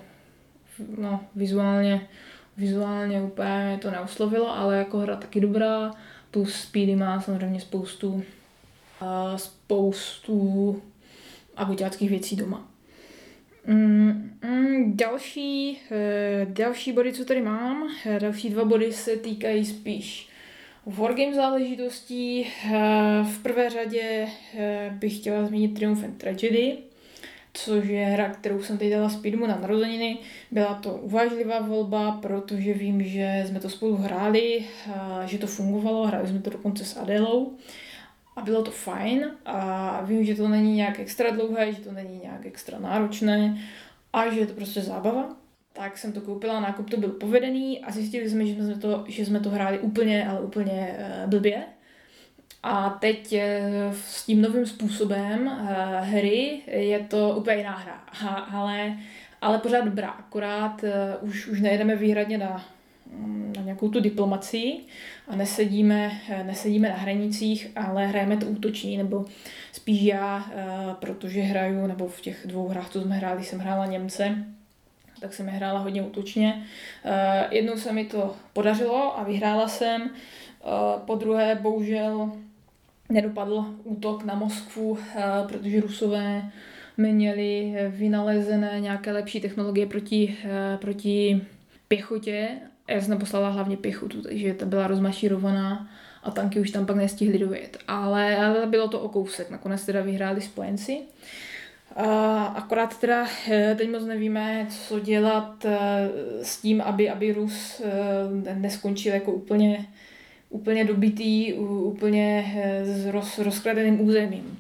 no, 0.99 1.20
vizuálně, 1.35 2.09
vizuálně 2.57 3.23
úplně 3.23 3.78
to 3.83 3.90
neoslovilo, 3.90 4.59
ale 4.59 4.76
jako 4.76 4.99
hra 4.99 5.16
taky 5.16 5.40
dobrá, 5.40 5.90
plus 6.30 6.54
Speedy 6.54 6.97
má 6.97 7.21
samozřejmě 7.21 7.61
spoustu, 7.61 8.12
uh, 8.12 8.23
spoustu 9.37 10.83
aguťáckých 11.57 12.11
věcí 12.11 12.37
doma. 12.37 12.71
Mm, 13.66 14.38
mm, 14.45 14.97
další, 14.97 15.78
eh, 15.90 16.47
další 16.50 16.92
body, 16.92 17.12
co 17.12 17.25
tady 17.25 17.42
mám, 17.42 17.88
eh, 18.07 18.21
další 18.21 18.50
dva 18.50 18.64
body 18.64 18.92
se 18.92 19.16
týkají 19.16 19.64
spíš 19.64 20.28
wargame 20.87 21.35
záležitostí. 21.35 22.47
Eh, 22.47 23.25
v 23.25 23.42
prvé 23.42 23.71
řadě 23.71 24.28
bych 24.90 25.16
chtěla 25.16 25.47
zmínit 25.47 25.75
Triumph 25.75 26.04
and 26.04 26.19
Tragedy, 26.19 26.78
což 27.52 27.87
je 27.87 28.04
hra, 28.04 28.28
kterou 28.28 28.62
jsem 28.62 28.78
teď 28.78 28.90
dala 28.90 29.09
Speedmu 29.09 29.47
na 29.47 29.59
narozeniny. 29.61 30.19
Byla 30.50 30.75
to 30.75 30.95
uvážlivá 30.95 31.61
volba, 31.61 32.19
protože 32.23 32.75
vím, 32.75 33.02
že 33.02 33.45
jsme 33.47 33.61
to 33.61 33.71
spolu 33.71 33.97
hráli, 33.97 34.64
že 35.25 35.38
to 35.38 35.47
fungovalo, 35.47 36.07
hráli 36.07 36.28
jsme 36.28 36.38
to 36.38 36.50
dokonce 36.50 36.85
s 36.85 36.97
Adelou 36.97 37.52
a 38.37 38.40
bylo 38.40 38.62
to 38.62 38.71
fajn 38.71 39.30
a 39.47 40.00
vím, 40.04 40.25
že 40.25 40.35
to 40.35 40.49
není 40.49 40.76
nějak 40.76 41.00
extra 41.00 41.30
dlouhé, 41.30 41.73
že 41.73 41.80
to 41.80 41.92
není 41.92 42.21
nějak 42.23 42.47
extra 42.47 42.78
náročné 42.78 43.59
a 44.12 44.30
že 44.30 44.40
je 44.40 44.47
to 44.47 44.54
prostě 44.54 44.80
zábava. 44.80 45.37
Tak 45.73 45.99
jsem 45.99 46.12
to 46.12 46.21
koupila, 46.21 46.61
nákup 46.61 46.90
to 46.90 46.97
byl 46.97 47.09
povedený 47.09 47.80
a 47.80 47.92
zjistili 47.92 48.30
jsme, 48.30 48.47
že 48.47 48.54
jsme 48.54 48.78
to, 48.78 49.04
že 49.09 49.26
jsme 49.26 49.40
to 49.40 49.50
hráli 49.50 49.78
úplně, 49.78 50.28
ale 50.28 50.40
úplně 50.40 50.99
uh, 50.99 51.30
blbě. 51.30 51.64
A 52.62 52.90
teď 52.90 53.33
uh, 53.33 53.95
s 53.95 54.26
tím 54.26 54.43
novým 54.43 54.67
způsobem 54.67 55.47
uh, 55.47 55.69
hry 56.00 56.61
je 56.67 56.99
to 56.99 57.35
úplně 57.37 57.57
jiná 57.57 57.76
hra, 57.76 58.05
ale, 58.52 58.97
ale 59.40 59.59
pořád 59.59 59.85
dobrá, 59.85 60.09
akorát 60.09 60.83
uh, 60.83 61.29
už, 61.29 61.47
už 61.47 61.61
nejedeme 61.61 61.97
výhradně 61.97 62.38
na 62.38 62.64
Mm, 63.12 63.52
na 63.57 63.62
nějakou 63.62 63.88
tu 63.88 64.00
diplomacii 64.00 64.87
a 65.29 65.37
nesedíme, 65.37 66.21
nesedíme 66.43 66.88
na 66.88 66.95
hranicích, 66.95 67.71
ale 67.76 68.07
hrajeme 68.07 68.37
to 68.37 68.47
útoční, 68.47 68.97
nebo 68.97 69.25
spíš 69.73 70.02
já, 70.02 70.45
eh, 70.52 70.95
protože 70.99 71.40
hraju, 71.40 71.87
nebo 71.87 72.09
v 72.09 72.21
těch 72.21 72.47
dvou 72.47 72.69
hrách, 72.69 72.90
co 72.90 73.00
jsme 73.00 73.17
hráli, 73.17 73.45
jsem 73.45 73.59
hrála 73.59 73.87
Němce, 73.87 74.45
tak 75.21 75.35
jsem 75.35 75.47
je 75.47 75.52
hrála 75.52 75.81
hodně 75.81 76.02
útočně. 76.02 76.67
Eh, 77.05 77.49
jednou 77.50 77.76
se 77.76 77.93
mi 77.93 78.05
to 78.05 78.37
podařilo 78.52 79.19
a 79.19 79.25
vyhrála 79.25 79.69
jsem, 79.69 80.11
eh, 80.11 80.67
po 81.07 81.14
druhé 81.14 81.55
bohužel 81.55 82.33
nedopadl 83.11 83.64
útok 83.85 84.25
na 84.25 84.35
Moskvu, 84.35 84.99
protože 85.49 85.81
Rusové 85.81 86.50
měli 86.97 87.75
vynalezené 87.88 88.81
nějaké 88.81 89.12
lepší 89.12 89.40
technologie 89.40 89.87
proti, 89.87 90.37
proti 90.81 91.40
pěchotě 91.88 92.49
já 92.90 93.00
jsem 93.00 93.19
poslala 93.19 93.49
hlavně 93.49 93.76
pěchotu, 93.76 94.23
takže 94.23 94.55
ta 94.55 94.67
byla 94.67 94.87
rozmašírovaná 94.87 95.88
a 96.23 96.31
tanky 96.31 96.61
už 96.61 96.71
tam 96.71 96.87
pak 96.87 96.97
nestihli 96.97 97.38
dojet. 97.38 97.79
Ale, 97.88 98.37
ale 98.37 98.67
bylo 98.67 98.89
to 98.89 99.00
o 99.00 99.08
kousek, 99.08 99.50
nakonec 99.50 99.87
teda 99.87 100.02
vyhráli 100.02 100.41
spojenci. 100.41 101.00
A 101.97 102.45
akorát 102.45 103.00
teda 103.00 103.26
eh, 103.50 103.75
teď 103.78 103.91
moc 103.91 104.04
nevíme, 104.04 104.67
co 104.71 105.00
dělat 105.00 105.65
eh, 105.65 106.08
s 106.43 106.61
tím, 106.61 106.80
aby, 106.80 107.11
aby 107.11 107.32
Rus 107.32 107.82
eh, 107.84 108.54
neskončil 108.54 109.15
jako 109.15 109.32
úplně, 109.32 109.87
úplně 110.50 110.84
dobitý, 110.84 111.54
úplně 111.54 112.54
s 112.84 113.06
roz, 113.06 113.39
rozkradeným 113.39 114.00
územím. 114.00 114.58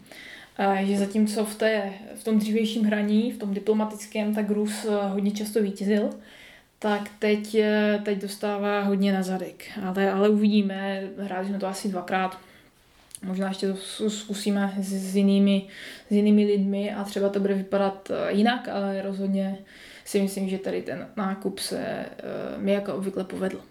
Že 0.80 0.98
zatímco 0.98 1.44
v, 1.44 1.54
té, 1.54 1.92
v 2.14 2.24
tom 2.24 2.38
dřívějším 2.38 2.84
hraní, 2.84 3.32
v 3.32 3.38
tom 3.38 3.54
diplomatickém, 3.54 4.34
tak 4.34 4.50
Rus 4.50 4.86
hodně 5.12 5.30
často 5.30 5.62
vítězil, 5.62 6.10
tak 6.82 7.10
teď, 7.18 7.54
eh, 7.54 8.00
teď 8.04 8.18
dostává 8.18 8.80
hodně 8.80 9.12
na 9.12 9.22
zadek. 9.22 9.64
Ale, 9.82 10.12
ale 10.12 10.28
uvidíme, 10.28 11.02
hráli 11.18 11.46
jsme 11.46 11.58
to 11.58 11.66
asi 11.66 11.88
dvakrát. 11.88 12.38
Možná 13.22 13.48
ještě 13.48 13.68
to 13.68 13.76
zkusíme 14.10 14.74
s, 14.78 14.92
s, 14.92 15.16
jinými, 15.16 15.66
s 16.08 16.12
jinými 16.12 16.44
lidmi 16.44 16.94
a 16.94 17.04
třeba 17.04 17.28
to 17.28 17.40
bude 17.40 17.54
vypadat 17.54 18.10
eh, 18.10 18.32
jinak, 18.32 18.68
ale 18.68 19.02
rozhodně 19.02 19.58
si 20.04 20.22
myslím, 20.22 20.48
že 20.48 20.58
tady 20.58 20.82
ten 20.82 21.08
nákup 21.16 21.58
se 21.58 22.06
mi 22.56 22.72
jako 22.72 22.94
obvykle 22.94 23.24
povedl. 23.24 23.62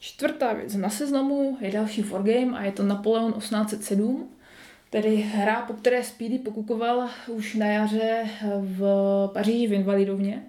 Čtvrtá 0.00 0.52
věc. 0.52 0.74
Na 0.74 0.90
seznamu 0.90 1.58
je 1.60 1.70
další 1.70 2.02
wargame 2.02 2.58
a 2.58 2.62
je 2.62 2.72
to 2.72 2.82
Napoleon 2.82 3.32
1807, 3.32 4.28
tedy 4.90 5.16
hra, 5.16 5.60
po 5.60 5.72
které 5.72 6.04
Speedy 6.04 6.38
pokukoval 6.38 7.08
už 7.26 7.54
na 7.54 7.66
jaře 7.66 8.24
v 8.60 8.82
Paříži 9.32 9.66
v 9.66 9.72
Invalidovně. 9.72 10.42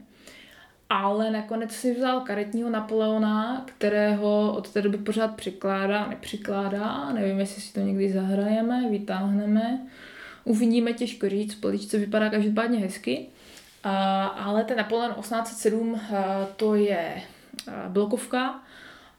Ale 0.90 1.32
nakonec 1.32 1.72
si 1.72 1.94
vzal 1.94 2.22
karetního 2.22 2.70
Napoleona, 2.70 3.66
kterého 3.66 4.54
od 4.58 4.70
té 4.70 4.82
doby 4.82 4.98
pořád 4.98 5.36
přikládá, 5.36 6.08
nepřikládá, 6.08 7.14
nevím, 7.14 7.40
jestli 7.40 7.62
si 7.62 7.74
to 7.74 7.80
někdy 7.80 8.12
zahrajeme, 8.12 8.90
vytáhneme, 8.90 9.88
uvidíme, 10.44 10.94
těžko 10.94 11.30
říct, 11.30 11.56
poličce 11.56 11.98
vypadá 11.98 12.30
každopádně 12.30 12.80
hezky, 12.80 13.28
ale 14.36 14.64
ten 14.64 14.78
Napoleon 14.78 15.14
1807 15.14 15.96
a, 15.96 16.46
to 16.56 16.76
je 16.76 17.22
blokovka, 17.88 18.64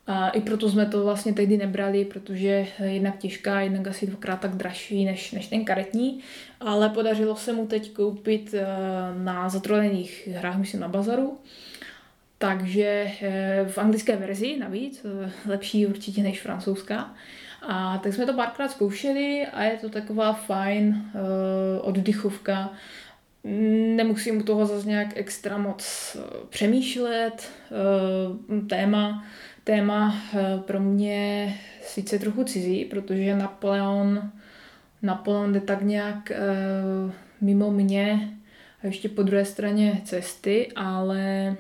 a 0.07 0.29
i 0.29 0.41
proto 0.41 0.71
jsme 0.71 0.87
to 0.87 1.05
vlastně 1.05 1.33
tehdy 1.33 1.57
nebrali, 1.57 2.05
protože 2.05 2.67
jednak 2.85 3.19
těžká, 3.19 3.61
jednak 3.61 3.89
asi 3.89 4.07
dvakrát 4.07 4.41
tak 4.41 4.55
dražší 4.57 5.05
než, 5.05 5.33
než 5.33 5.47
ten 5.47 5.65
karetní, 5.65 6.21
ale 6.61 6.89
podařilo 6.89 7.37
se 7.37 7.53
mu 7.53 7.67
teď 7.67 7.93
koupit 7.93 8.55
eh, 8.55 8.67
na 9.19 9.49
zatrolených 9.49 10.29
hrách, 10.33 10.59
myslím 10.59 10.81
na 10.81 10.89
bazaru, 10.89 11.39
takže 12.39 13.11
eh, 13.23 13.65
v 13.69 13.79
anglické 13.79 14.17
verzi 14.17 14.57
navíc, 14.59 15.05
eh, 15.05 15.31
lepší 15.47 15.87
určitě 15.87 16.23
než 16.23 16.41
francouzská. 16.41 17.15
A 17.69 17.99
tak 17.99 18.15
jsme 18.15 18.27
to 18.27 18.33
párkrát 18.33 18.71
zkoušeli 18.71 19.47
a 19.53 19.63
je 19.63 19.77
to 19.77 19.89
taková 19.89 20.33
fajn 20.33 21.11
oddychovka. 21.81 22.71
Nemusím 23.97 24.39
u 24.39 24.43
toho 24.43 24.67
zase 24.67 24.89
nějak 24.89 25.09
extra 25.15 25.59
moc 25.59 26.17
přemýšlet. 26.51 27.51
Téma 28.69 29.25
téma 29.65 30.15
eh, 30.35 30.59
pro 30.67 30.81
mě 30.81 31.55
sice 31.83 32.19
trochu 32.19 32.45
cizí, 32.45 32.85
protože 32.85 33.37
Napoleon, 33.37 34.31
Napoleon 35.03 35.53
jde 35.53 35.61
tak 35.61 35.83
nějak 35.83 36.31
eh, 36.31 36.37
mimo 37.41 37.71
mě 37.71 38.31
a 38.83 38.87
ještě 38.87 39.09
po 39.09 39.23
druhé 39.23 39.45
straně 39.45 40.01
cesty, 40.05 40.73
ale 40.77 41.57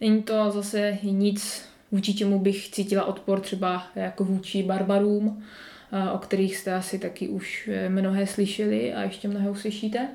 není 0.00 0.22
to 0.22 0.50
zase 0.50 0.98
nic, 1.02 1.68
vůči 1.92 2.14
čemu 2.14 2.38
bych 2.38 2.70
cítila 2.70 3.04
odpor 3.04 3.40
třeba 3.40 3.86
jako 3.94 4.24
vůči 4.24 4.62
barbarům, 4.62 5.44
eh, 5.92 6.10
o 6.10 6.18
kterých 6.18 6.56
jste 6.56 6.74
asi 6.74 6.98
taky 6.98 7.28
už 7.28 7.70
mnohé 7.88 8.26
slyšeli 8.26 8.94
a 8.94 9.02
ještě 9.02 9.28
mnohé 9.28 9.50
uslyšíte. 9.50 10.08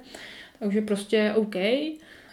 Takže 0.59 0.81
prostě 0.81 1.33
OK, 1.35 1.55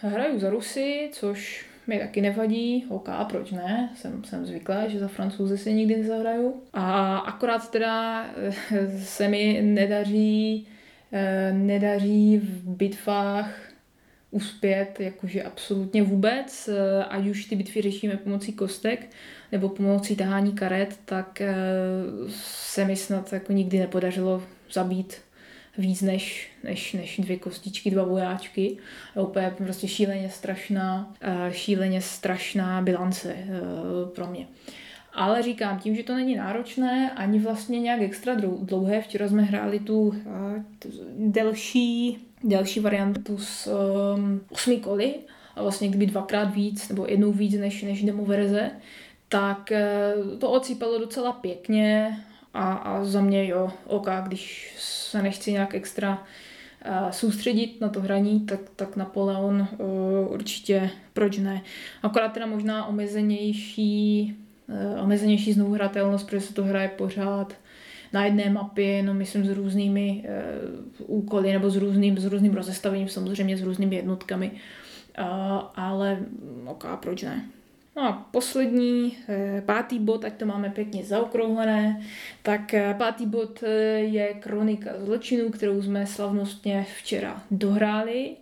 hraju 0.01 0.39
za 0.39 0.49
Rusy, 0.49 1.09
což 1.13 1.66
mi 1.87 1.99
taky 1.99 2.21
nevadí, 2.21 2.85
OK, 2.89 3.09
proč 3.29 3.51
ne, 3.51 3.89
jsem, 3.95 4.23
jsem 4.23 4.45
zvyklá, 4.45 4.87
že 4.87 4.99
za 4.99 5.07
francouzi 5.07 5.57
si 5.57 5.73
nikdy 5.73 5.95
nezahraju. 5.95 6.63
A 6.73 7.17
akorát 7.17 7.71
teda 7.71 8.25
eh, 8.35 8.99
se 8.99 9.27
mi 9.27 9.61
nedaří, 9.61 10.67
eh, 11.11 11.53
nedaří 11.53 12.37
v 12.37 12.69
bitvách 12.69 13.59
uspět 14.31 14.99
jakože 14.99 15.43
absolutně 15.43 16.03
vůbec, 16.03 16.67
eh, 16.67 17.03
ať 17.03 17.27
už 17.27 17.45
ty 17.45 17.55
bitvy 17.55 17.81
řešíme 17.81 18.17
pomocí 18.17 18.53
kostek 18.53 19.09
nebo 19.51 19.69
pomocí 19.69 20.15
tahání 20.15 20.51
karet, 20.51 20.99
tak 21.05 21.41
se 22.29 22.85
mi 22.85 22.95
snad 22.95 23.33
jako 23.33 23.53
nikdy 23.53 23.79
nepodařilo 23.79 24.43
zabít 24.71 25.26
víc 25.77 26.01
než, 26.01 26.49
než, 26.63 26.93
než 26.93 27.19
dvě 27.19 27.37
kostičky, 27.37 27.91
dva 27.91 28.03
vojáčky. 28.03 28.77
Je 29.15 29.21
úplně 29.21 29.53
prostě 29.57 29.87
šíleně 29.87 30.29
strašná, 30.29 31.13
eh, 31.21 31.51
šíleně 31.51 32.01
strašná 32.01 32.81
bilance 32.81 33.35
eh, 33.37 33.45
pro 34.15 34.27
mě. 34.27 34.47
Ale 35.13 35.41
říkám, 35.41 35.79
tím, 35.79 35.95
že 35.95 36.03
to 36.03 36.15
není 36.15 36.35
náročné, 36.35 37.11
ani 37.11 37.39
vlastně 37.39 37.79
nějak 37.79 38.01
extra 38.01 38.35
dlouhé, 38.61 39.01
včera 39.01 39.27
jsme 39.27 39.41
hráli 39.41 39.79
tu, 39.79 40.13
eh, 40.15 40.63
delší 41.17 42.17
další 42.43 42.79
variantu 42.79 43.37
s 43.37 43.67
um, 44.15 44.41
osmi 44.49 44.77
koly, 44.77 45.15
a 45.55 45.61
vlastně 45.61 45.87
kdyby 45.87 46.05
dvakrát 46.05 46.45
víc 46.45 46.89
nebo 46.89 47.05
jednou 47.07 47.31
víc 47.31 47.55
než, 47.55 47.83
než 47.83 48.03
demo 48.03 48.25
verze, 48.25 48.71
tak 49.29 49.71
to 50.39 50.51
ocípalo 50.51 50.99
docela 50.99 51.31
pěkně 51.31 52.17
a, 52.53 52.73
a 52.73 53.03
za 53.03 53.21
mě 53.21 53.47
jo, 53.47 53.71
ok, 53.85 54.07
když 54.27 54.73
se 55.07 55.23
nechci 55.23 55.51
nějak 55.51 55.75
extra 55.75 56.23
uh, 56.85 57.09
soustředit 57.09 57.81
na 57.81 57.89
to 57.89 58.01
hraní, 58.01 58.39
tak, 58.39 58.59
tak 58.75 58.95
Napoleon 58.95 59.67
uh, 59.77 60.33
určitě 60.33 60.89
proč 61.13 61.37
ne. 61.37 61.61
Akorát 62.03 62.33
teda 62.33 62.45
možná 62.45 62.85
omezenější, 62.85 64.35
uh, 64.67 65.03
omezenější 65.03 65.53
znovu 65.53 65.73
hratelnost, 65.73 66.25
protože 66.25 66.41
se 66.41 66.53
to 66.53 66.63
hraje 66.63 66.87
pořád 66.87 67.53
na 68.13 68.25
jedné 68.25 68.49
mapě, 68.49 69.03
no 69.03 69.13
myslím 69.13 69.45
s 69.45 69.49
různými 69.49 70.25
úkoly 70.97 71.53
nebo 71.53 71.69
s 71.69 71.75
různým, 71.75 72.17
s 72.17 72.25
různým 72.25 72.53
rozestavením, 72.53 73.07
samozřejmě 73.07 73.57
s 73.57 73.61
různými 73.61 73.95
jednotkami, 73.95 74.51
ale 75.75 76.19
ok, 76.65 76.85
proč 77.01 77.23
ne. 77.23 77.45
No 77.97 78.03
a 78.03 78.27
poslední, 78.31 79.17
eh, 79.29 79.63
pátý 79.65 79.99
bod, 79.99 80.25
ať 80.25 80.33
to 80.33 80.45
máme 80.45 80.69
pěkně 80.69 81.03
zaokrouhlené, 81.03 82.01
tak 82.41 82.73
eh, 82.73 82.95
pátý 82.97 83.25
bod 83.25 83.63
eh, 83.63 83.69
je 83.99 84.33
kronika 84.33 84.91
zločinu, 84.99 85.49
kterou 85.49 85.81
jsme 85.81 86.07
slavnostně 86.07 86.85
včera 86.97 87.41
dohráli. 87.51 88.35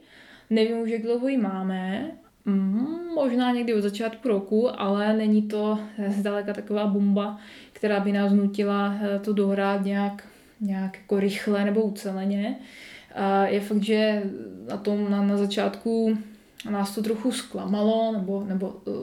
Nevím 0.50 0.78
už, 0.78 0.90
jak 0.90 1.02
dlouho 1.02 1.28
ji 1.28 1.38
máme, 1.38 2.12
mm, 2.46 3.14
možná 3.16 3.52
někdy 3.52 3.74
od 3.74 3.82
začátku 3.82 4.28
roku, 4.28 4.80
ale 4.80 5.14
není 5.14 5.42
to 5.42 5.80
zdaleka 6.08 6.54
taková 6.54 6.88
bomba, 6.88 7.38
která 7.74 8.00
by 8.00 8.12
nás 8.12 8.34
nutila 8.34 8.96
to 9.22 9.34
dohrát 9.34 9.86
nějak, 9.86 10.28
nějak 10.62 10.98
jako 10.98 11.20
rychle 11.20 11.66
nebo 11.66 11.82
uceleně. 11.82 12.56
Je 13.46 13.60
fakt, 13.60 13.84
že 13.84 14.24
na 14.70 14.78
tom 14.78 15.12
na, 15.12 15.22
na 15.22 15.38
začátku 15.38 16.18
nás 16.70 16.96
to 16.96 17.04
trochu 17.04 17.32
zklamalo, 17.32 18.12
nebo, 18.12 18.44
nebo 18.44 18.76
uh, 18.86 18.94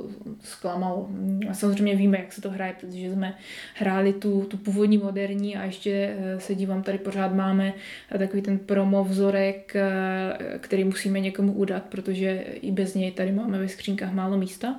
zklamalo. 0.40 1.08
A 1.50 1.54
samozřejmě 1.54 1.96
víme, 1.96 2.18
jak 2.18 2.32
se 2.32 2.40
to 2.40 2.50
hraje, 2.50 2.74
protože 2.80 3.12
jsme 3.12 3.34
hráli 3.74 4.12
tu, 4.12 4.44
tu 4.48 4.56
původní 4.56 4.98
moderní 4.98 5.56
a 5.56 5.64
ještě 5.64 6.16
uh, 6.18 6.40
se 6.40 6.54
dívám, 6.54 6.82
tady 6.82 6.98
pořád 6.98 7.34
máme 7.34 7.74
takový 8.18 8.42
ten 8.42 8.58
promo 8.58 9.04
vzorek, 9.04 9.76
uh, 9.76 10.58
který 10.58 10.84
musíme 10.84 11.20
někomu 11.20 11.52
udat, 11.52 11.82
protože 11.82 12.30
i 12.40 12.70
bez 12.70 12.94
něj 12.94 13.12
tady 13.12 13.32
máme 13.32 13.58
ve 13.58 13.68
skřínkách 13.68 14.12
málo 14.12 14.36
místa. 14.36 14.76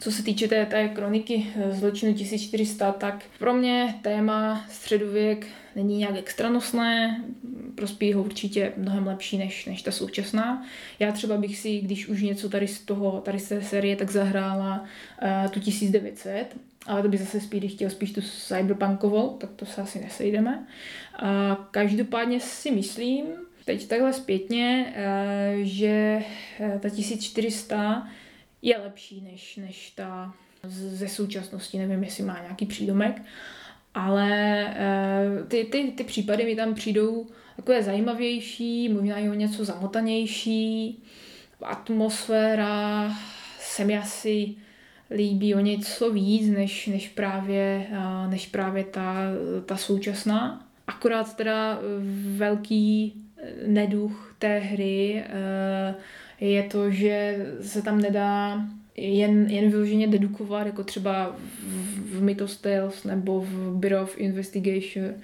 Co 0.00 0.12
se 0.12 0.22
týče 0.22 0.48
té, 0.48 0.66
té 0.66 0.88
kroniky 0.88 1.46
zločinu 1.70 2.14
1400, 2.14 2.92
tak 2.92 3.24
pro 3.38 3.54
mě 3.54 3.94
téma 4.02 4.64
středověk 4.68 5.46
není 5.76 5.98
nějak 5.98 6.16
extranosné, 6.16 7.24
prospí 7.74 8.12
ho 8.12 8.22
určitě 8.22 8.72
mnohem 8.76 9.06
lepší 9.06 9.38
než, 9.38 9.66
než 9.66 9.82
ta 9.82 9.90
současná. 9.90 10.66
Já 10.98 11.12
třeba 11.12 11.36
bych 11.36 11.58
si, 11.58 11.80
když 11.80 12.08
už 12.08 12.22
něco 12.22 12.48
tady 12.48 12.68
z 12.68 12.80
toho, 12.80 13.20
tady 13.20 13.38
z 13.38 13.48
té 13.48 13.62
série, 13.62 13.96
tak 13.96 14.10
zahrála 14.10 14.84
uh, 15.44 15.50
tu 15.50 15.60
1900, 15.60 16.56
ale 16.86 17.02
to 17.02 17.08
by 17.08 17.16
zase 17.16 17.40
Speedy 17.40 17.68
chtěl 17.68 17.90
spíš 17.90 18.12
tu 18.12 18.20
cyberpunkovou, 18.20 19.36
tak 19.36 19.50
to 19.56 19.66
se 19.66 19.82
asi 19.82 20.00
nesejdeme. 20.00 20.66
Uh, 21.22 21.28
každopádně 21.70 22.40
si 22.40 22.70
myslím, 22.70 23.24
teď 23.64 23.88
takhle 23.88 24.12
zpětně, 24.12 24.94
uh, 24.96 25.62
že 25.62 26.22
ta 26.80 26.88
1400 26.88 28.08
je 28.64 28.78
lepší 28.78 29.20
než, 29.20 29.56
než 29.56 29.90
ta 29.90 30.34
ze 30.68 31.08
současnosti, 31.08 31.78
nevím, 31.78 32.04
jestli 32.04 32.24
má 32.24 32.40
nějaký 32.42 32.66
přídomek, 32.66 33.22
ale 33.94 34.64
uh, 35.40 35.48
ty, 35.48 35.64
ty, 35.64 35.92
ty 35.96 36.04
případy 36.04 36.44
mi 36.44 36.56
tam 36.56 36.74
přijdou 36.74 37.26
takové 37.56 37.82
zajímavější, 37.82 38.88
možná 38.88 39.18
i 39.18 39.28
o 39.28 39.34
něco 39.34 39.64
zamotanější. 39.64 41.02
Atmosféra 41.62 43.12
se 43.58 43.84
mi 43.84 43.98
asi 43.98 44.54
líbí 45.10 45.54
o 45.54 45.60
něco 45.60 46.12
víc, 46.12 46.50
než, 46.50 46.86
než 46.86 47.08
právě, 47.08 47.86
uh, 47.90 48.30
než 48.30 48.46
právě 48.46 48.84
ta, 48.84 49.16
ta 49.66 49.76
současná. 49.76 50.68
Akorát 50.86 51.36
teda 51.36 51.78
velký 52.36 53.14
neduch 53.66 54.34
té 54.38 54.58
hry 54.58 55.24
je 56.40 56.62
to, 56.62 56.90
že 56.90 57.46
se 57.60 57.82
tam 57.82 58.00
nedá 58.00 58.60
jen, 58.96 59.46
jen 59.50 59.70
vyloženě 59.70 60.06
dedukovat, 60.06 60.66
jako 60.66 60.84
třeba 60.84 61.36
v, 61.66 62.18
v 62.18 62.22
Mythos 62.22 62.56
Tales 62.56 63.04
nebo 63.04 63.40
v 63.40 63.76
Bureau 63.76 64.02
of 64.02 64.18
Investigation, 64.18 65.14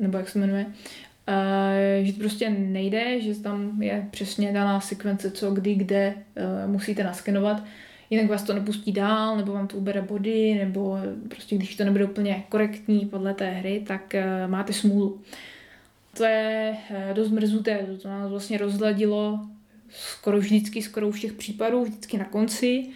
nebo 0.00 0.18
jak 0.18 0.28
se 0.28 0.38
jmenuje, 0.38 0.66
Uh, 1.28 2.06
že 2.06 2.12
to 2.12 2.18
prostě 2.18 2.50
nejde, 2.50 3.20
že 3.20 3.34
tam 3.34 3.82
je 3.82 4.08
přesně 4.10 4.52
daná 4.52 4.80
sekvence, 4.80 5.30
co 5.30 5.50
kdy, 5.50 5.74
kde 5.74 6.14
uh, 6.14 6.70
musíte 6.70 7.04
naskenovat, 7.04 7.64
jinak 8.10 8.30
vás 8.30 8.42
to 8.42 8.54
nepustí 8.54 8.92
dál, 8.92 9.36
nebo 9.36 9.52
vám 9.52 9.66
to 9.68 9.76
ubere 9.76 10.02
body, 10.02 10.54
nebo 10.54 10.98
prostě 11.28 11.56
když 11.56 11.76
to 11.76 11.84
nebude 11.84 12.04
úplně 12.04 12.44
korektní 12.48 13.06
podle 13.06 13.34
té 13.34 13.50
hry, 13.50 13.84
tak 13.86 14.14
uh, 14.14 14.50
máte 14.50 14.72
smůlu. 14.72 15.20
To 16.16 16.24
je 16.24 16.76
uh, 16.90 17.14
dost 17.14 17.30
mrzuté, 17.30 17.86
to 18.02 18.08
nás 18.08 18.30
vlastně 18.30 18.58
rozladilo 18.58 19.40
skoro 19.90 20.38
vždycky, 20.38 20.82
skoro 20.82 21.08
u 21.08 21.10
všech 21.10 21.32
případů, 21.32 21.84
vždycky 21.84 22.18
na 22.18 22.24
konci, 22.24 22.86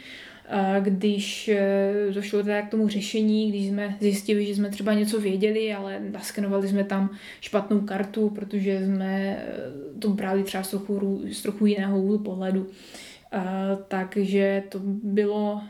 když 0.81 1.49
e, 1.49 1.93
došlo 2.11 2.43
teda 2.43 2.63
k 2.63 2.71
tomu 2.71 2.89
řešení, 2.89 3.51
když 3.51 3.67
jsme 3.67 3.97
zjistili, 4.01 4.47
že 4.47 4.55
jsme 4.55 4.71
třeba 4.71 4.95
něco 4.95 5.21
věděli, 5.21 5.75
ale 5.75 6.01
naskenovali 6.01 6.69
jsme 6.69 6.85
tam 6.85 7.11
špatnou 7.41 7.81
kartu, 7.81 8.31
protože 8.31 8.85
jsme 8.85 9.37
e, 9.37 9.47
to 9.99 10.09
brali 10.09 10.43
třeba 10.43 10.63
z 10.63 10.71
trochu, 10.71 11.23
z 11.33 11.43
trochu 11.43 11.67
jiného 11.67 12.03
úhlu 12.03 12.19
pohledu. 12.19 12.67
Takže 13.89 14.63
to 14.69 14.79
bylo, 14.85 15.63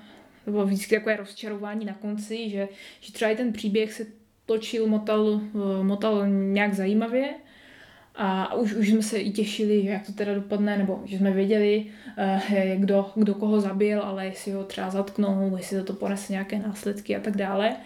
to 0.44 0.50
bylo 0.50 0.66
vždycky 0.66 0.94
takové 0.94 1.16
rozčarování 1.16 1.84
na 1.84 1.94
konci, 1.94 2.50
že, 2.50 2.68
že 3.00 3.12
třeba 3.12 3.30
i 3.30 3.36
ten 3.36 3.52
příběh 3.52 3.92
se 3.92 4.06
točil, 4.46 4.86
motal, 4.86 5.40
e, 5.80 5.82
motal 5.82 6.28
nějak 6.28 6.74
zajímavě, 6.74 7.34
a 8.14 8.54
už, 8.54 8.72
už 8.74 8.88
jsme 8.88 9.02
se 9.02 9.18
i 9.18 9.30
těšili, 9.30 9.82
že 9.82 9.90
jak 9.90 10.06
to 10.06 10.12
teda 10.12 10.34
dopadne, 10.34 10.78
nebo 10.78 11.00
že 11.04 11.18
jsme 11.18 11.30
věděli, 11.30 11.86
eh, 12.18 12.76
kdo, 12.78 13.10
kdo 13.14 13.34
koho 13.34 13.60
zabil, 13.60 14.02
ale 14.02 14.26
jestli 14.26 14.52
ho 14.52 14.64
třeba 14.64 14.90
zatknou, 14.90 15.56
jestli 15.56 15.76
to, 15.78 15.84
to 15.84 15.92
ponese 15.92 16.32
nějaké 16.32 16.58
následky 16.58 17.16
a 17.16 17.20
tak 17.20 17.36
dále. 17.36 17.76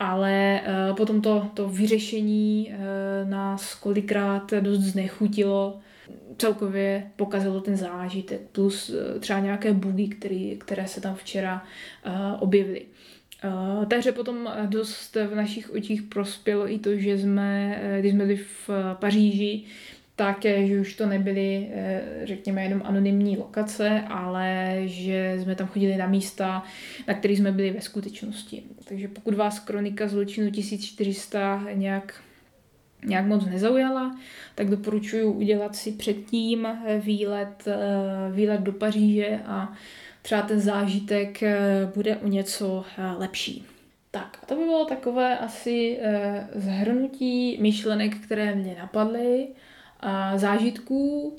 Ale 0.00 0.60
eh, 0.60 0.94
potom 0.96 1.20
to, 1.20 1.50
to 1.54 1.68
vyřešení 1.68 2.72
eh, 2.72 3.24
nás 3.24 3.74
kolikrát 3.74 4.50
dost 4.60 4.80
znechutilo, 4.80 5.78
celkově 6.38 7.10
pokazilo 7.16 7.60
ten 7.60 7.76
zážitek, 7.76 8.40
plus 8.52 8.94
třeba 9.20 9.40
nějaké 9.40 9.72
bugy, 9.72 10.08
který, 10.08 10.56
které 10.56 10.88
se 10.88 11.00
tam 11.00 11.14
včera 11.14 11.64
objevily. 12.38 12.86
Uh, 13.44 13.98
hře 13.98 14.12
potom 14.12 14.50
dost 14.66 15.14
v 15.14 15.34
našich 15.34 15.70
očích 15.70 16.02
prospělo 16.02 16.72
i 16.72 16.78
to, 16.78 16.96
že 16.96 17.18
jsme, 17.18 17.80
eh, 17.82 18.00
když 18.00 18.12
jsme 18.12 18.24
byli 18.24 18.36
v 18.36 18.70
eh, 18.70 18.94
Paříži, 18.94 19.64
tak, 20.16 20.42
že 20.42 20.80
už 20.80 20.94
to 20.94 21.06
nebyly, 21.06 21.68
řekněme, 22.24 22.62
jenom 22.62 22.82
anonymní 22.84 23.36
lokace, 23.36 24.02
ale 24.08 24.76
že 24.84 25.38
jsme 25.42 25.54
tam 25.54 25.66
chodili 25.66 25.96
na 25.96 26.06
místa, 26.06 26.62
na 27.08 27.14
kterých 27.14 27.38
jsme 27.38 27.52
byli 27.52 27.70
ve 27.70 27.80
skutečnosti. 27.80 28.62
Takže 28.84 29.08
pokud 29.08 29.34
vás 29.34 29.60
kronika 29.60 30.08
zločinu 30.08 30.50
1400 30.50 31.66
nějak 31.74 32.22
nějak 33.04 33.26
moc 33.26 33.46
nezaujala, 33.46 34.18
tak 34.54 34.70
doporučuji 34.70 35.24
udělat 35.24 35.76
si 35.76 35.92
předtím 35.92 36.68
výlet, 37.00 37.64
výlet 38.32 38.60
do 38.60 38.72
Paříže 38.72 39.38
a 39.46 39.72
třeba 40.28 40.42
ten 40.42 40.60
zážitek 40.60 41.42
eh, 41.42 41.56
bude 41.94 42.16
o 42.16 42.28
něco 42.28 42.84
eh, 42.98 43.12
lepší. 43.18 43.64
Tak 44.10 44.38
a 44.42 44.46
to 44.46 44.56
by 44.56 44.64
bylo 44.64 44.84
takové 44.84 45.38
asi 45.38 45.98
eh, 46.02 46.48
zhrnutí 46.54 47.58
myšlenek, 47.60 48.16
které 48.16 48.54
mě 48.54 48.76
napadly, 48.78 49.48
a 50.00 50.38
zážitků, 50.38 51.36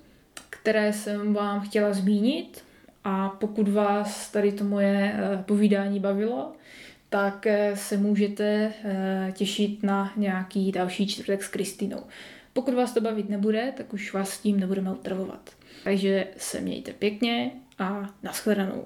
které 0.50 0.94
jsem 0.94 1.34
vám 1.34 1.62
chtěla 1.62 1.94
zmínit. 1.94 2.64
A 3.04 3.30
pokud 3.30 3.68
vás 3.68 4.32
tady 4.32 4.52
to 4.52 4.64
moje 4.64 5.16
povídání 5.46 6.00
bavilo, 6.00 6.52
tak 7.10 7.48
se 7.74 7.98
můžete 7.98 8.74
těšit 9.32 9.84
na 9.84 10.14
nějaký 10.16 10.72
další 10.72 11.08
čtvrtek 11.08 11.44
s 11.44 11.48
Kristinou. 11.48 12.04
Pokud 12.54 12.74
vás 12.74 12.94
to 12.94 13.02
bavit 13.02 13.30
nebude, 13.30 13.74
tak 13.78 13.94
už 13.94 14.14
vás 14.14 14.30
s 14.30 14.40
tím 14.40 14.60
nebudeme 14.60 14.92
utravovat. 14.92 15.50
Takže 15.84 16.28
se 16.38 16.62
mějte 16.62 16.94
pěkně 16.94 17.52
a 17.80 18.14
nashledanou. 18.24 18.86